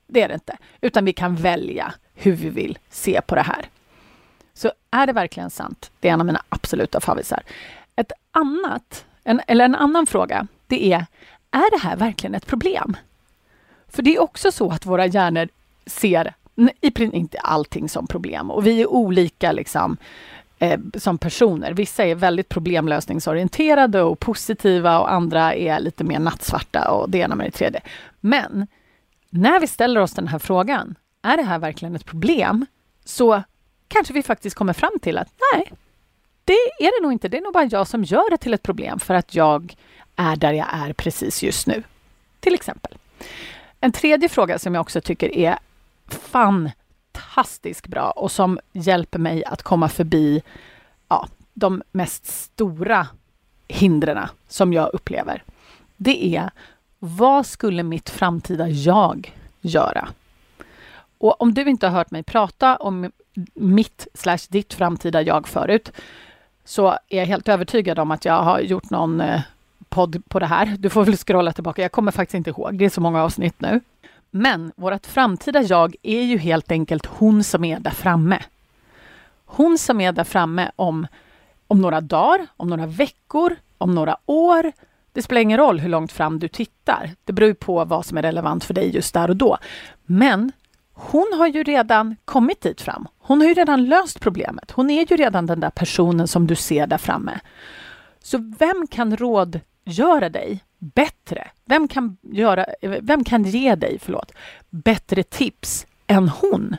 det 0.06 0.22
är 0.22 0.28
det 0.28 0.34
inte. 0.34 0.56
Utan 0.80 1.04
vi 1.04 1.12
kan 1.12 1.36
välja 1.36 1.94
hur 2.14 2.32
vi 2.32 2.48
vill 2.48 2.78
se 2.90 3.20
på 3.20 3.34
det 3.34 3.42
här. 3.42 3.68
Så 4.54 4.72
är 4.90 5.06
det 5.06 5.12
verkligen 5.12 5.50
sant? 5.50 5.90
Det 6.00 6.08
är 6.08 6.12
en 6.12 6.20
av 6.20 6.26
mina 6.26 6.42
absoluta 6.48 7.00
favvisar. 7.00 7.42
Ett 7.96 8.12
annat, 8.30 9.04
en, 9.24 9.40
eller 9.46 9.64
en 9.64 9.74
annan 9.74 10.06
fråga, 10.06 10.46
det 10.66 10.92
är, 10.92 11.06
är 11.50 11.70
det 11.70 11.88
här 11.88 11.96
verkligen 11.96 12.34
ett 12.34 12.46
problem? 12.46 12.96
För 13.88 14.02
det 14.02 14.16
är 14.16 14.22
också 14.22 14.52
så 14.52 14.70
att 14.70 14.86
våra 14.86 15.06
hjärnor 15.06 15.48
ser 15.86 16.34
i 16.80 16.90
princip 16.90 17.14
inte 17.14 17.38
allting 17.38 17.88
som 17.88 18.06
problem 18.06 18.50
och 18.50 18.66
vi 18.66 18.82
är 18.82 18.86
olika 18.86 19.52
liksom, 19.52 19.96
eh, 20.58 20.80
som 20.94 21.18
personer. 21.18 21.72
Vissa 21.72 22.04
är 22.04 22.14
väldigt 22.14 22.48
problemlösningsorienterade 22.48 24.02
och 24.02 24.20
positiva 24.20 24.98
och 24.98 25.12
andra 25.12 25.54
är 25.54 25.80
lite 25.80 26.04
mer 26.04 26.18
nattsvarta 26.18 26.90
och 26.90 27.10
det 27.10 27.18
ena 27.18 27.34
med 27.34 27.46
det 27.46 27.50
tredje. 27.50 27.80
Men 28.20 28.66
när 29.36 29.60
vi 29.60 29.66
ställer 29.66 30.00
oss 30.00 30.12
den 30.12 30.28
här 30.28 30.38
frågan, 30.38 30.94
är 31.22 31.36
det 31.36 31.42
här 31.42 31.58
verkligen 31.58 31.96
ett 31.96 32.04
problem? 32.04 32.66
Så 33.04 33.42
kanske 33.88 34.12
vi 34.12 34.22
faktiskt 34.22 34.56
kommer 34.56 34.72
fram 34.72 34.98
till 35.02 35.18
att 35.18 35.28
nej, 35.54 35.72
det 36.44 36.52
är 36.52 37.00
det 37.00 37.02
nog 37.02 37.12
inte. 37.12 37.28
Det 37.28 37.36
är 37.36 37.42
nog 37.42 37.52
bara 37.52 37.64
jag 37.64 37.88
som 37.88 38.04
gör 38.04 38.30
det 38.30 38.36
till 38.36 38.54
ett 38.54 38.62
problem 38.62 39.00
för 39.00 39.14
att 39.14 39.34
jag 39.34 39.76
är 40.16 40.36
där 40.36 40.52
jag 40.52 40.66
är 40.72 40.92
precis 40.92 41.42
just 41.42 41.66
nu. 41.66 41.82
Till 42.40 42.54
exempel. 42.54 42.98
En 43.80 43.92
tredje 43.92 44.28
fråga 44.28 44.58
som 44.58 44.74
jag 44.74 44.80
också 44.80 45.00
tycker 45.00 45.34
är 45.36 45.58
fantastiskt 46.08 47.86
bra 47.86 48.10
och 48.10 48.32
som 48.32 48.58
hjälper 48.72 49.18
mig 49.18 49.44
att 49.44 49.62
komma 49.62 49.88
förbi 49.88 50.42
ja, 51.08 51.28
de 51.54 51.82
mest 51.92 52.26
stora 52.26 53.06
hindren 53.68 54.28
som 54.48 54.72
jag 54.72 54.90
upplever. 54.92 55.42
Det 55.96 56.36
är 56.36 56.50
vad 56.98 57.46
skulle 57.46 57.82
mitt 57.82 58.10
framtida 58.10 58.68
jag 58.68 59.34
göra? 59.60 60.08
Och 61.18 61.42
om 61.42 61.54
du 61.54 61.62
inte 61.62 61.86
har 61.86 61.98
hört 61.98 62.10
mig 62.10 62.22
prata 62.22 62.76
om 62.76 63.10
mitt 63.54 64.08
slash 64.14 64.38
ditt 64.48 64.74
framtida 64.74 65.22
jag 65.22 65.48
förut 65.48 65.92
så 66.64 66.88
är 66.88 67.18
jag 67.18 67.26
helt 67.26 67.48
övertygad 67.48 67.98
om 67.98 68.10
att 68.10 68.24
jag 68.24 68.42
har 68.42 68.60
gjort 68.60 68.90
någon 68.90 69.20
eh, 69.20 69.40
podd 69.88 70.22
på 70.28 70.38
det 70.38 70.46
här. 70.46 70.66
Du 70.78 70.90
får 70.90 71.04
väl 71.04 71.16
scrolla 71.16 71.52
tillbaka. 71.52 71.82
Jag 71.82 71.92
kommer 71.92 72.12
faktiskt 72.12 72.34
inte 72.34 72.50
ihåg. 72.50 72.78
Det 72.78 72.84
är 72.84 72.90
så 72.90 73.00
många 73.00 73.22
avsnitt 73.22 73.60
nu. 73.60 73.80
Men 74.30 74.72
vårt 74.76 75.06
framtida 75.06 75.62
jag 75.62 75.96
är 76.02 76.22
ju 76.22 76.38
helt 76.38 76.70
enkelt 76.70 77.06
hon 77.06 77.44
som 77.44 77.64
är 77.64 77.80
där 77.80 77.90
framme. 77.90 78.42
Hon 79.44 79.78
som 79.78 80.00
är 80.00 80.12
där 80.12 80.24
framme 80.24 80.70
om, 80.76 81.06
om 81.66 81.80
några 81.80 82.00
dagar, 82.00 82.46
om 82.56 82.68
några 82.68 82.86
veckor, 82.86 83.56
om 83.78 83.94
några 83.94 84.16
år. 84.26 84.72
Det 85.16 85.22
spelar 85.22 85.40
ingen 85.40 85.58
roll 85.58 85.80
hur 85.80 85.88
långt 85.88 86.12
fram 86.12 86.38
du 86.38 86.48
tittar. 86.48 87.10
Det 87.24 87.32
beror 87.32 87.54
på 87.54 87.84
vad 87.84 88.06
som 88.06 88.18
är 88.18 88.22
relevant 88.22 88.64
för 88.64 88.74
dig 88.74 88.94
just 88.94 89.14
där 89.14 89.30
och 89.30 89.36
då. 89.36 89.58
Men 90.06 90.52
hon 90.92 91.32
har 91.38 91.46
ju 91.46 91.62
redan 91.62 92.16
kommit 92.24 92.60
dit 92.60 92.80
fram. 92.80 93.08
Hon 93.18 93.40
har 93.40 93.48
ju 93.48 93.54
redan 93.54 93.84
löst 93.84 94.20
problemet. 94.20 94.70
Hon 94.70 94.90
är 94.90 95.06
ju 95.10 95.16
redan 95.16 95.46
den 95.46 95.60
där 95.60 95.70
personen 95.70 96.28
som 96.28 96.46
du 96.46 96.54
ser 96.54 96.86
där 96.86 96.98
framme. 96.98 97.40
Så 98.22 98.54
vem 98.58 98.86
kan 98.90 99.16
rådgöra 99.16 100.28
dig 100.28 100.64
bättre? 100.78 101.48
Vem 101.64 101.88
kan, 101.88 102.16
göra, 102.22 102.66
vem 102.82 103.24
kan 103.24 103.42
ge 103.42 103.74
dig 103.74 103.98
förlåt, 104.02 104.32
bättre 104.70 105.22
tips 105.22 105.86
än 106.06 106.28
hon? 106.28 106.76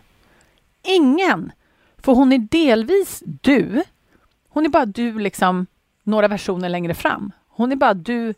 Ingen! 0.84 1.52
För 1.98 2.12
hon 2.12 2.34
är 2.34 2.38
delvis 2.38 3.24
du. 3.26 3.84
Hon 4.50 4.66
är 4.66 4.70
bara 4.70 4.86
du 4.86 5.20
liksom 5.20 5.66
några 6.04 6.28
versioner 6.28 6.70
längre 6.70 6.94
fram. 6.94 7.32
Hon 7.58 7.72
är 7.72 7.76
bara 7.76 7.94
du 7.94 8.34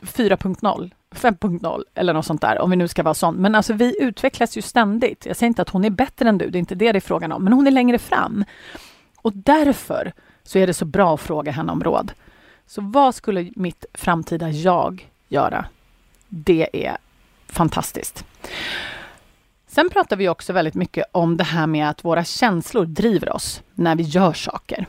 4.0 0.00 0.90
5.0 1.10 1.82
eller 1.94 2.14
något 2.14 2.26
sånt 2.26 2.40
där, 2.40 2.58
om 2.58 2.70
vi 2.70 2.76
nu 2.76 2.88
ska 2.88 3.02
vara 3.02 3.14
sån. 3.14 3.34
Men 3.34 3.54
alltså 3.54 3.72
vi 3.72 3.96
utvecklas 4.00 4.56
ju 4.56 4.62
ständigt. 4.62 5.26
Jag 5.26 5.36
säger 5.36 5.48
inte 5.48 5.62
att 5.62 5.68
hon 5.68 5.84
är 5.84 5.90
bättre 5.90 6.28
än 6.28 6.38
du, 6.38 6.50
det 6.50 6.58
är 6.58 6.60
inte 6.60 6.74
det 6.74 6.92
det 6.92 6.98
är 6.98 7.00
frågan 7.00 7.32
om, 7.32 7.44
men 7.44 7.52
hon 7.52 7.66
är 7.66 7.70
längre 7.70 7.98
fram. 7.98 8.44
Och 9.16 9.32
därför 9.32 10.12
så 10.42 10.58
är 10.58 10.66
det 10.66 10.74
så 10.74 10.84
bra 10.84 11.14
att 11.14 11.20
fråga 11.20 11.52
henne 11.52 11.72
om 11.72 11.84
råd. 11.84 12.12
Så 12.66 12.80
vad 12.80 13.14
skulle 13.14 13.52
mitt 13.56 13.84
framtida 13.94 14.50
jag 14.50 15.10
göra? 15.28 15.64
Det 16.28 16.86
är 16.86 16.96
fantastiskt. 17.46 18.24
Sen 19.66 19.90
pratar 19.90 20.16
vi 20.16 20.28
också 20.28 20.52
väldigt 20.52 20.74
mycket 20.74 21.04
om 21.12 21.36
det 21.36 21.44
här 21.44 21.66
med 21.66 21.88
att 21.88 22.04
våra 22.04 22.24
känslor 22.24 22.84
driver 22.84 23.32
oss 23.32 23.62
när 23.74 23.96
vi 23.96 24.02
gör 24.02 24.32
saker. 24.32 24.86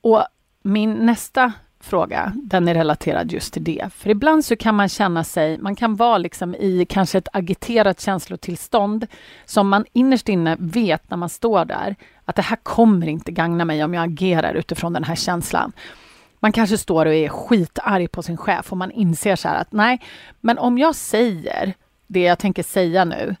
Och 0.00 0.24
min 0.62 0.94
nästa 0.94 1.52
fråga, 1.94 2.32
den 2.36 2.68
är 2.68 2.74
relaterad 2.74 3.32
just 3.32 3.52
till 3.52 3.64
det. 3.64 3.88
För 3.94 4.10
ibland 4.10 4.44
så 4.44 4.56
kan 4.56 4.74
man 4.74 4.88
känna 4.88 5.24
sig, 5.24 5.58
man 5.58 5.76
kan 5.76 5.96
vara 5.96 6.18
liksom 6.18 6.54
i 6.54 6.86
kanske 6.88 7.18
ett 7.18 7.28
agiterat 7.32 8.00
känslotillstånd 8.00 9.06
som 9.44 9.68
man 9.68 9.84
innerst 9.92 10.28
inne 10.28 10.56
vet 10.58 11.10
när 11.10 11.16
man 11.16 11.28
står 11.28 11.64
där 11.64 11.96
att 12.24 12.36
det 12.36 12.42
här 12.42 12.56
kommer 12.56 13.06
inte 13.06 13.32
gagna 13.32 13.64
mig 13.64 13.84
om 13.84 13.94
jag 13.94 14.04
agerar 14.04 14.54
utifrån 14.54 14.92
den 14.92 15.04
här 15.04 15.14
känslan. 15.14 15.72
Man 16.40 16.52
kanske 16.52 16.78
står 16.78 17.06
och 17.06 17.14
är 17.14 17.28
skitarg 17.28 18.08
på 18.08 18.22
sin 18.22 18.36
chef 18.36 18.72
och 18.72 18.78
man 18.78 18.90
inser 18.90 19.36
så 19.36 19.48
här 19.48 19.60
att 19.60 19.72
nej, 19.72 20.00
men 20.40 20.58
om 20.58 20.78
jag 20.78 20.94
säger 20.94 21.74
det 22.06 22.20
jag 22.20 22.38
tänker 22.38 22.62
säga 22.62 23.04
nu 23.04 23.36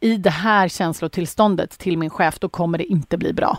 i 0.00 0.16
det 0.16 0.30
här 0.30 0.68
känslotillståndet 0.68 1.78
till 1.78 1.98
min 1.98 2.10
chef, 2.10 2.38
då 2.38 2.48
kommer 2.48 2.78
det 2.78 2.84
inte 2.84 3.18
bli 3.18 3.32
bra. 3.32 3.58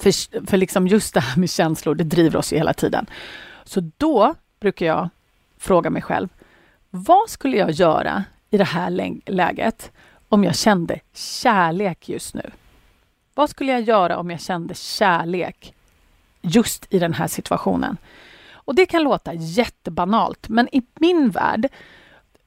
För, 0.00 0.46
för 0.46 0.56
liksom 0.56 0.86
just 0.86 1.14
det 1.14 1.20
här 1.20 1.40
med 1.40 1.50
känslor, 1.50 1.94
det 1.94 2.04
driver 2.04 2.38
oss 2.38 2.52
ju 2.52 2.56
hela 2.56 2.72
tiden. 2.72 3.06
Så 3.64 3.90
då 3.96 4.34
brukar 4.60 4.86
jag 4.86 5.08
fråga 5.58 5.90
mig 5.90 6.02
själv, 6.02 6.28
vad 6.90 7.30
skulle 7.30 7.56
jag 7.56 7.70
göra 7.70 8.24
i 8.50 8.56
det 8.56 8.64
här 8.64 8.90
läget 9.26 9.90
om 10.28 10.44
jag 10.44 10.56
kände 10.56 11.00
kärlek 11.14 12.08
just 12.08 12.34
nu? 12.34 12.50
Vad 13.34 13.50
skulle 13.50 13.72
jag 13.72 13.80
göra 13.80 14.18
om 14.18 14.30
jag 14.30 14.40
kände 14.40 14.74
kärlek 14.74 15.74
just 16.42 16.86
i 16.90 16.98
den 16.98 17.14
här 17.14 17.26
situationen? 17.26 17.96
Och 18.52 18.74
det 18.74 18.86
kan 18.86 19.02
låta 19.02 19.34
jättebanalt, 19.34 20.48
men 20.48 20.68
i 20.72 20.82
min 20.94 21.30
värld 21.30 21.68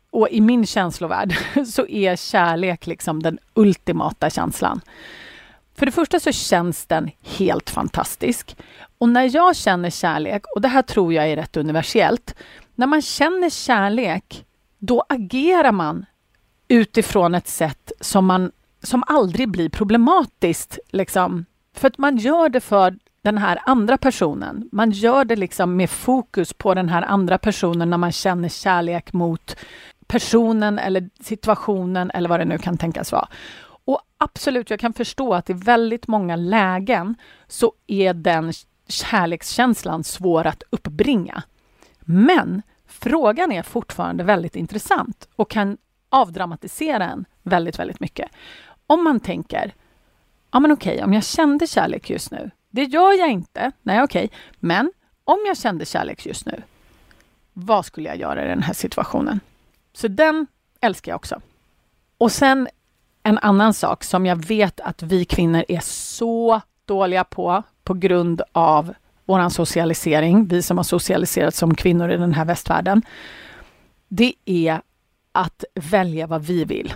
och 0.10 0.29
i 0.29 0.41
min 0.41 0.65
känslovärld 0.65 1.36
så 1.67 1.88
är 1.88 2.15
kärlek 2.15 2.88
liksom 2.88 3.24
den 3.24 3.39
ultimata 3.53 4.29
känslan. 4.29 4.81
För 5.75 5.85
det 5.85 5.91
första 5.91 6.19
så 6.19 6.31
känns 6.31 6.85
den 6.85 7.11
helt 7.21 7.69
fantastisk. 7.69 8.57
Och 8.97 9.09
när 9.09 9.35
jag 9.35 9.55
känner 9.55 9.89
kärlek, 9.89 10.45
och 10.55 10.61
det 10.61 10.67
här 10.67 10.81
tror 10.81 11.13
jag 11.13 11.27
är 11.27 11.35
rätt 11.35 11.57
universellt, 11.57 12.35
när 12.75 12.87
man 12.87 13.01
känner 13.01 13.49
kärlek, 13.49 14.45
då 14.79 15.03
agerar 15.09 15.71
man 15.71 16.05
utifrån 16.67 17.35
ett 17.35 17.47
sätt 17.47 17.91
som 18.01 18.25
man 18.25 18.51
som 18.83 19.03
aldrig 19.07 19.49
blir 19.49 19.69
problematiskt. 19.69 20.79
Liksom. 20.91 21.45
För 21.75 21.87
att 21.87 21.97
man 21.97 22.17
gör 22.17 22.49
det 22.49 22.61
för 22.61 22.97
den 23.21 23.37
här 23.37 23.59
andra 23.65 23.97
personen. 23.97 24.69
Man 24.71 24.91
gör 24.91 25.25
det 25.25 25.35
liksom 25.35 25.75
med 25.75 25.89
fokus 25.89 26.53
på 26.53 26.73
den 26.73 26.89
här 26.89 27.01
andra 27.01 27.37
personen 27.37 27.89
när 27.89 27.97
man 27.97 28.11
känner 28.11 28.49
kärlek 28.49 29.13
mot 29.13 29.55
personen 30.07 30.79
eller 30.79 31.09
situationen 31.21 32.11
eller 32.11 32.29
vad 32.29 32.39
det 32.39 32.45
nu 32.45 32.57
kan 32.57 32.77
tänkas 32.77 33.11
vara. 33.11 33.27
Och 33.85 34.01
absolut, 34.17 34.69
jag 34.69 34.79
kan 34.79 34.93
förstå 34.93 35.33
att 35.33 35.49
i 35.49 35.53
väldigt 35.53 36.07
många 36.07 36.35
lägen 36.35 37.15
så 37.47 37.73
är 37.87 38.13
den 38.13 38.53
kärlekskänslan 38.87 40.03
svår 40.03 40.47
att 40.47 40.63
uppbringa. 40.69 41.43
Men 41.99 42.61
frågan 42.85 43.51
är 43.51 43.63
fortfarande 43.63 44.23
väldigt 44.23 44.55
intressant 44.55 45.27
och 45.35 45.49
kan 45.49 45.77
avdramatisera 46.09 47.05
en 47.05 47.25
väldigt, 47.43 47.79
väldigt 47.79 47.99
mycket. 47.99 48.31
Om 48.87 49.03
man 49.03 49.19
tänker, 49.19 49.73
ja 50.51 50.59
men 50.59 50.71
okej, 50.71 51.03
om 51.03 51.13
jag 51.13 51.23
kände 51.23 51.67
kärlek 51.67 52.09
just 52.09 52.31
nu, 52.31 52.51
det 52.69 52.83
gör 52.83 53.19
jag 53.19 53.29
inte, 53.29 53.71
nej 53.81 54.03
okej, 54.03 54.31
men 54.59 54.91
om 55.23 55.37
jag 55.47 55.57
kände 55.57 55.85
kärlek 55.85 56.25
just 56.25 56.45
nu, 56.45 56.63
vad 57.53 57.85
skulle 57.85 58.09
jag 58.09 58.17
göra 58.17 58.45
i 58.45 58.47
den 58.47 58.63
här 58.63 58.73
situationen? 58.73 59.39
Så 59.93 60.07
den 60.07 60.47
älskar 60.81 61.11
jag 61.11 61.15
också. 61.15 61.41
Och 62.17 62.31
sen 62.31 62.67
en 63.23 63.37
annan 63.37 63.73
sak 63.73 64.03
som 64.03 64.25
jag 64.25 64.45
vet 64.45 64.79
att 64.79 65.03
vi 65.03 65.25
kvinnor 65.25 65.65
är 65.67 65.79
så 65.83 66.61
dåliga 66.85 67.23
på, 67.23 67.63
på 67.83 67.93
grund 67.93 68.41
av 68.51 68.93
vår 69.25 69.49
socialisering, 69.49 70.45
vi 70.45 70.61
som 70.61 70.77
har 70.77 70.83
socialiserats 70.83 71.57
som 71.57 71.75
kvinnor 71.75 72.11
i 72.11 72.17
den 72.17 72.33
här 72.33 72.45
västvärlden, 72.45 73.01
det 74.07 74.33
är 74.45 74.81
att 75.31 75.63
välja 75.73 76.27
vad 76.27 76.43
vi 76.43 76.65
vill. 76.65 76.93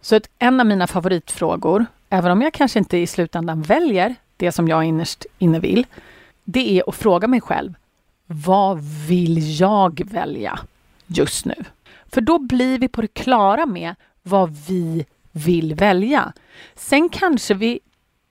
Så 0.00 0.16
ett, 0.16 0.30
en 0.38 0.60
av 0.60 0.66
mina 0.66 0.86
favoritfrågor, 0.86 1.86
även 2.08 2.32
om 2.32 2.42
jag 2.42 2.52
kanske 2.52 2.78
inte 2.78 2.98
i 2.98 3.06
slutändan 3.06 3.62
väljer 3.62 4.14
det 4.36 4.52
som 4.52 4.68
jag 4.68 4.84
innerst 4.84 5.26
inne 5.38 5.58
vill, 5.58 5.86
det 6.44 6.78
är 6.78 6.88
att 6.88 6.96
fråga 6.96 7.28
mig 7.28 7.40
själv, 7.40 7.74
vad 8.26 8.80
vill 9.08 9.60
jag 9.60 10.02
välja 10.04 10.58
just 11.06 11.44
nu? 11.44 11.54
För 12.06 12.20
då 12.20 12.38
blir 12.38 12.78
vi 12.78 12.88
på 12.88 13.00
det 13.00 13.14
klara 13.14 13.66
med 13.66 13.94
vad 14.22 14.56
vi 14.68 15.06
vill 15.32 15.74
välja. 15.74 16.32
Sen 16.74 17.08
kanske 17.08 17.54
vi 17.54 17.80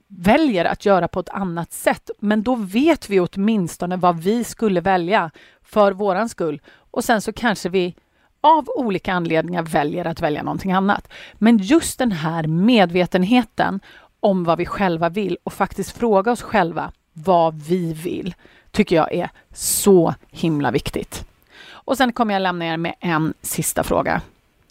väljer 0.08 0.64
att 0.64 0.84
göra 0.84 1.08
på 1.08 1.20
ett 1.20 1.28
annat 1.28 1.72
sätt, 1.72 2.10
men 2.18 2.42
då 2.42 2.54
vet 2.54 3.10
vi 3.10 3.20
åtminstone 3.20 3.96
vad 3.96 4.20
vi 4.22 4.44
skulle 4.44 4.80
välja 4.80 5.30
för 5.62 5.92
våran 5.92 6.28
skull. 6.28 6.60
Och 6.90 7.04
sen 7.04 7.20
så 7.20 7.32
kanske 7.32 7.68
vi 7.68 7.94
av 8.40 8.68
olika 8.68 9.12
anledningar 9.12 9.62
väljer 9.62 10.04
att 10.04 10.20
välja 10.20 10.42
någonting 10.42 10.72
annat. 10.72 11.08
Men 11.34 11.58
just 11.58 11.98
den 11.98 12.12
här 12.12 12.46
medvetenheten 12.46 13.80
om 14.20 14.44
vad 14.44 14.58
vi 14.58 14.66
själva 14.66 15.08
vill 15.08 15.38
och 15.44 15.52
faktiskt 15.52 15.98
fråga 15.98 16.32
oss 16.32 16.42
själva 16.42 16.92
vad 17.12 17.62
vi 17.62 17.92
vill, 17.92 18.34
tycker 18.70 18.96
jag 18.96 19.12
är 19.14 19.30
så 19.54 20.14
himla 20.30 20.70
viktigt. 20.70 21.24
Och 21.68 21.96
sen 21.96 22.12
kommer 22.12 22.34
jag 22.34 22.42
lämna 22.42 22.66
er 22.66 22.76
med 22.76 22.94
en 23.00 23.34
sista 23.42 23.84
fråga 23.84 24.22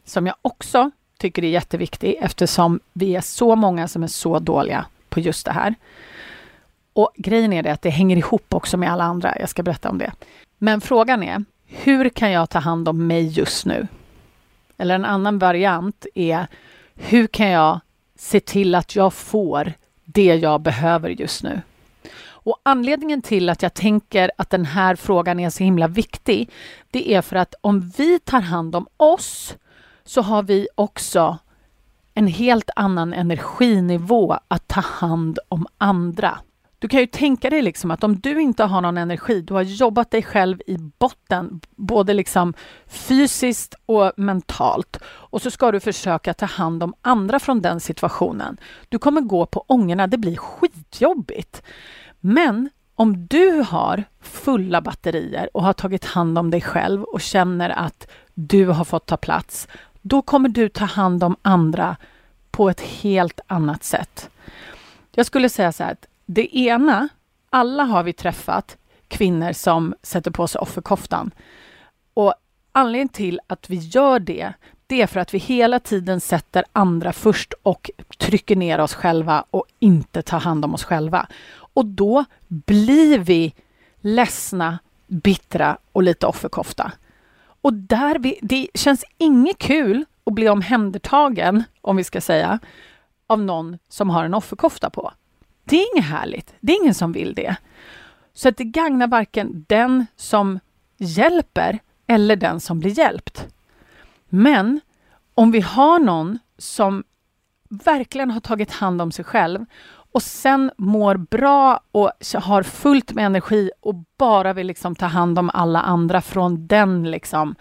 som 0.05 0.27
jag 0.27 0.35
också 0.41 0.91
tycker 1.19 1.43
är 1.43 1.49
jätteviktig 1.49 2.17
eftersom 2.21 2.79
vi 2.93 3.15
är 3.15 3.21
så 3.21 3.55
många 3.55 3.87
som 3.87 4.03
är 4.03 4.07
så 4.07 4.39
dåliga 4.39 4.85
på 5.09 5.19
just 5.19 5.45
det 5.45 5.51
här. 5.51 5.75
Och 6.93 7.11
grejen 7.15 7.53
är 7.53 7.63
det 7.63 7.71
att 7.71 7.81
det 7.81 7.89
hänger 7.89 8.17
ihop 8.17 8.53
också 8.53 8.77
med 8.77 8.91
alla 8.91 9.03
andra. 9.03 9.39
Jag 9.39 9.49
ska 9.49 9.63
berätta 9.63 9.89
om 9.89 9.97
det. 9.97 10.11
Men 10.57 10.81
frågan 10.81 11.23
är, 11.23 11.43
hur 11.65 12.09
kan 12.09 12.31
jag 12.31 12.49
ta 12.49 12.59
hand 12.59 12.89
om 12.89 13.07
mig 13.07 13.27
just 13.27 13.65
nu? 13.65 13.87
Eller 14.77 14.95
en 14.95 15.05
annan 15.05 15.39
variant 15.39 16.05
är, 16.15 16.47
hur 16.95 17.27
kan 17.27 17.47
jag 17.47 17.79
se 18.15 18.39
till 18.39 18.75
att 18.75 18.95
jag 18.95 19.13
får 19.13 19.73
det 20.05 20.35
jag 20.35 20.61
behöver 20.61 21.09
just 21.09 21.43
nu? 21.43 21.61
Och 22.21 22.57
anledningen 22.63 23.21
till 23.21 23.49
att 23.49 23.61
jag 23.61 23.73
tänker 23.73 24.31
att 24.37 24.49
den 24.49 24.65
här 24.65 24.95
frågan 24.95 25.39
är 25.39 25.49
så 25.49 25.63
himla 25.63 25.87
viktig, 25.87 26.49
det 26.91 27.13
är 27.13 27.21
för 27.21 27.35
att 27.35 27.55
om 27.61 27.91
vi 27.97 28.19
tar 28.19 28.41
hand 28.41 28.75
om 28.75 28.87
oss 28.97 29.55
så 30.03 30.21
har 30.21 30.43
vi 30.43 30.67
också 30.75 31.37
en 32.13 32.27
helt 32.27 32.69
annan 32.75 33.13
energinivå 33.13 34.39
att 34.47 34.67
ta 34.67 34.81
hand 34.81 35.39
om 35.49 35.67
andra. 35.77 36.39
Du 36.79 36.87
kan 36.87 36.99
ju 36.99 37.05
tänka 37.05 37.49
dig 37.49 37.61
liksom 37.61 37.91
att 37.91 38.03
om 38.03 38.19
du 38.19 38.41
inte 38.41 38.63
har 38.63 38.81
någon 38.81 38.97
energi, 38.97 39.41
du 39.41 39.53
har 39.53 39.61
jobbat 39.61 40.11
dig 40.11 40.23
själv 40.23 40.61
i 40.67 40.77
botten, 40.77 41.61
både 41.75 42.13
liksom 42.13 42.53
fysiskt 42.87 43.75
och 43.85 44.11
mentalt, 44.17 44.97
och 45.05 45.41
så 45.41 45.51
ska 45.51 45.71
du 45.71 45.79
försöka 45.79 46.33
ta 46.33 46.45
hand 46.45 46.83
om 46.83 46.93
andra 47.01 47.39
från 47.39 47.61
den 47.61 47.79
situationen. 47.79 48.57
Du 48.89 48.99
kommer 48.99 49.21
gå 49.21 49.45
på 49.45 49.65
ångorna, 49.67 50.07
det 50.07 50.17
blir 50.17 50.37
skitjobbigt. 50.37 51.61
Men 52.19 52.69
om 52.95 53.27
du 53.27 53.65
har 53.67 54.03
fulla 54.21 54.81
batterier 54.81 55.49
och 55.53 55.63
har 55.63 55.73
tagit 55.73 56.05
hand 56.05 56.37
om 56.37 56.51
dig 56.51 56.61
själv 56.61 57.03
och 57.03 57.21
känner 57.21 57.69
att 57.69 58.07
du 58.33 58.67
har 58.67 58.83
fått 58.83 59.05
ta 59.05 59.17
plats, 59.17 59.67
då 60.01 60.21
kommer 60.21 60.49
du 60.49 60.69
ta 60.69 60.85
hand 60.85 61.23
om 61.23 61.35
andra 61.41 61.97
på 62.51 62.69
ett 62.69 62.81
helt 62.81 63.39
annat 63.47 63.83
sätt. 63.83 64.29
Jag 65.11 65.25
skulle 65.25 65.49
säga 65.49 65.71
så 65.71 65.83
här 65.83 65.91
att 65.91 66.05
det 66.25 66.57
ena, 66.57 67.09
alla 67.49 67.83
har 67.83 68.03
vi 68.03 68.13
träffat 68.13 68.77
kvinnor 69.07 69.53
som 69.53 69.93
sätter 70.01 70.31
på 70.31 70.47
sig 70.47 70.59
offerkoftan. 70.59 71.31
Och 72.13 72.33
anledningen 72.71 73.09
till 73.09 73.39
att 73.47 73.69
vi 73.69 73.75
gör 73.75 74.19
det, 74.19 74.53
det 74.87 75.01
är 75.01 75.07
för 75.07 75.19
att 75.19 75.33
vi 75.33 75.37
hela 75.37 75.79
tiden 75.79 76.21
sätter 76.21 76.63
andra 76.73 77.13
först 77.13 77.53
och 77.63 77.91
trycker 78.17 78.55
ner 78.55 78.79
oss 78.79 78.93
själva 78.93 79.45
och 79.51 79.65
inte 79.79 80.21
tar 80.21 80.39
hand 80.39 80.65
om 80.65 80.73
oss 80.73 80.83
själva. 80.83 81.27
Och 81.51 81.85
då 81.85 82.25
blir 82.47 83.19
vi 83.19 83.53
ledsna, 84.01 84.79
bittra 85.07 85.77
och 85.91 86.03
lite 86.03 86.27
offerkofta. 86.27 86.91
Och 87.69 87.75
där 87.75 88.19
vi, 88.19 88.39
det 88.41 88.67
känns 88.73 89.05
inget 89.17 89.57
kul 89.57 90.05
att 90.23 90.33
bli 90.33 90.49
omhändertagen, 90.49 91.63
om 91.81 91.95
vi 91.95 92.03
ska 92.03 92.21
säga, 92.21 92.59
av 93.27 93.41
någon 93.41 93.77
som 93.89 94.09
har 94.09 94.23
en 94.23 94.33
offerkofta 94.33 94.89
på. 94.89 95.11
Det 95.63 95.75
är 95.75 95.95
inget 95.95 96.09
härligt. 96.09 96.53
Det 96.59 96.73
är 96.73 96.81
ingen 96.81 96.93
som 96.93 97.11
vill 97.11 97.33
det. 97.33 97.55
Så 98.33 98.49
att 98.49 98.57
det 98.57 98.63
gagnar 98.63 99.07
varken 99.07 99.65
den 99.67 100.05
som 100.15 100.59
hjälper 100.97 101.79
eller 102.07 102.35
den 102.35 102.59
som 102.59 102.79
blir 102.79 102.99
hjälpt. 102.99 103.47
Men 104.29 104.81
om 105.33 105.51
vi 105.51 105.61
har 105.61 105.99
någon 105.99 106.39
som 106.57 107.03
verkligen 107.69 108.31
har 108.31 108.39
tagit 108.39 108.71
hand 108.71 109.01
om 109.01 109.11
sig 109.11 109.25
själv 109.25 109.65
och 110.11 110.23
sen 110.23 110.71
mår 110.77 111.15
bra 111.15 111.79
och 111.91 112.11
har 112.33 112.63
fullt 112.63 113.13
med 113.13 113.25
energi 113.25 113.71
och 113.81 113.95
bara 114.17 114.53
vill 114.53 114.67
liksom 114.67 114.95
ta 114.95 115.05
hand 115.05 115.39
om 115.39 115.51
alla 115.53 115.81
andra 115.81 116.21
från 116.21 116.67
den 116.67 117.11
liksom 117.11 117.55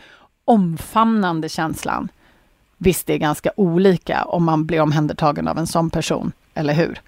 omfamnande 0.45 1.49
känslan. 1.49 2.09
Visst, 2.77 3.07
det 3.07 3.13
är 3.13 3.19
ganska 3.19 3.51
olika 3.57 4.25
om 4.25 4.45
man 4.45 4.67
blir 4.67 4.81
omhändertagen 4.81 5.49
av 5.49 5.59
en 5.59 5.67
sån 5.67 5.91
person, 5.91 6.33
eller 6.55 6.75
hur? 6.75 7.01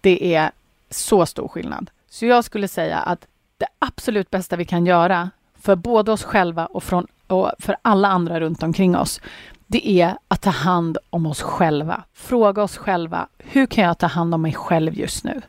Det 0.00 0.34
är 0.34 0.50
så 0.90 1.26
stor 1.26 1.48
skillnad. 1.48 1.90
Så 2.08 2.26
jag 2.26 2.44
skulle 2.44 2.68
säga 2.68 2.98
att 2.98 3.26
det 3.58 3.66
absolut 3.78 4.30
bästa 4.30 4.56
vi 4.56 4.64
kan 4.64 4.86
göra 4.86 5.30
för 5.58 5.76
både 5.76 6.12
oss 6.12 6.24
själva 6.24 6.66
och, 6.66 6.82
från, 6.82 7.06
och 7.26 7.52
för 7.58 7.76
alla 7.82 8.08
andra 8.08 8.40
runt 8.40 8.62
omkring 8.62 8.96
oss, 8.96 9.20
det 9.66 9.88
är 9.88 10.18
att 10.40 10.44
ta 10.44 10.50
hand 10.50 10.98
om 11.10 11.26
oss 11.26 11.42
själva. 11.42 12.04
Fråga 12.12 12.62
oss 12.62 12.76
själva, 12.76 13.28
hur 13.38 13.66
kan 13.66 13.84
jag 13.84 13.98
ta 13.98 14.06
hand 14.06 14.34
om 14.34 14.42
mig 14.42 14.52
själv 14.52 14.94
just 14.94 15.24
nu? 15.24 15.40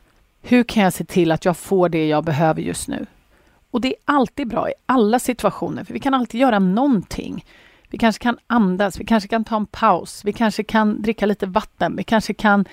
Hur 0.42 0.64
kan 0.64 0.82
jag 0.82 0.92
se 0.92 1.04
till 1.04 1.32
att 1.32 1.44
jag 1.44 1.56
får 1.56 1.88
det 1.88 2.08
jag 2.08 2.24
behöver 2.24 2.62
just 2.62 2.88
nu? 2.88 3.06
Och 3.70 3.80
det 3.80 3.88
är 3.88 3.94
alltid 4.04 4.48
bra 4.48 4.70
i 4.70 4.72
alla 4.86 5.18
situationer, 5.18 5.84
för 5.84 5.94
vi 5.94 6.00
kan 6.00 6.14
alltid 6.14 6.40
göra 6.40 6.58
någonting. 6.58 7.44
Vi 7.88 7.98
kanske 7.98 8.22
kan 8.22 8.38
andas, 8.46 9.00
vi 9.00 9.04
kanske 9.04 9.28
kan 9.28 9.44
ta 9.44 9.56
en 9.56 9.66
paus, 9.66 10.24
vi 10.24 10.32
kanske 10.32 10.64
kan 10.64 11.02
dricka 11.02 11.26
lite 11.26 11.46
vatten, 11.46 11.96
vi 11.96 12.04
kanske 12.04 12.34
kan, 12.34 12.64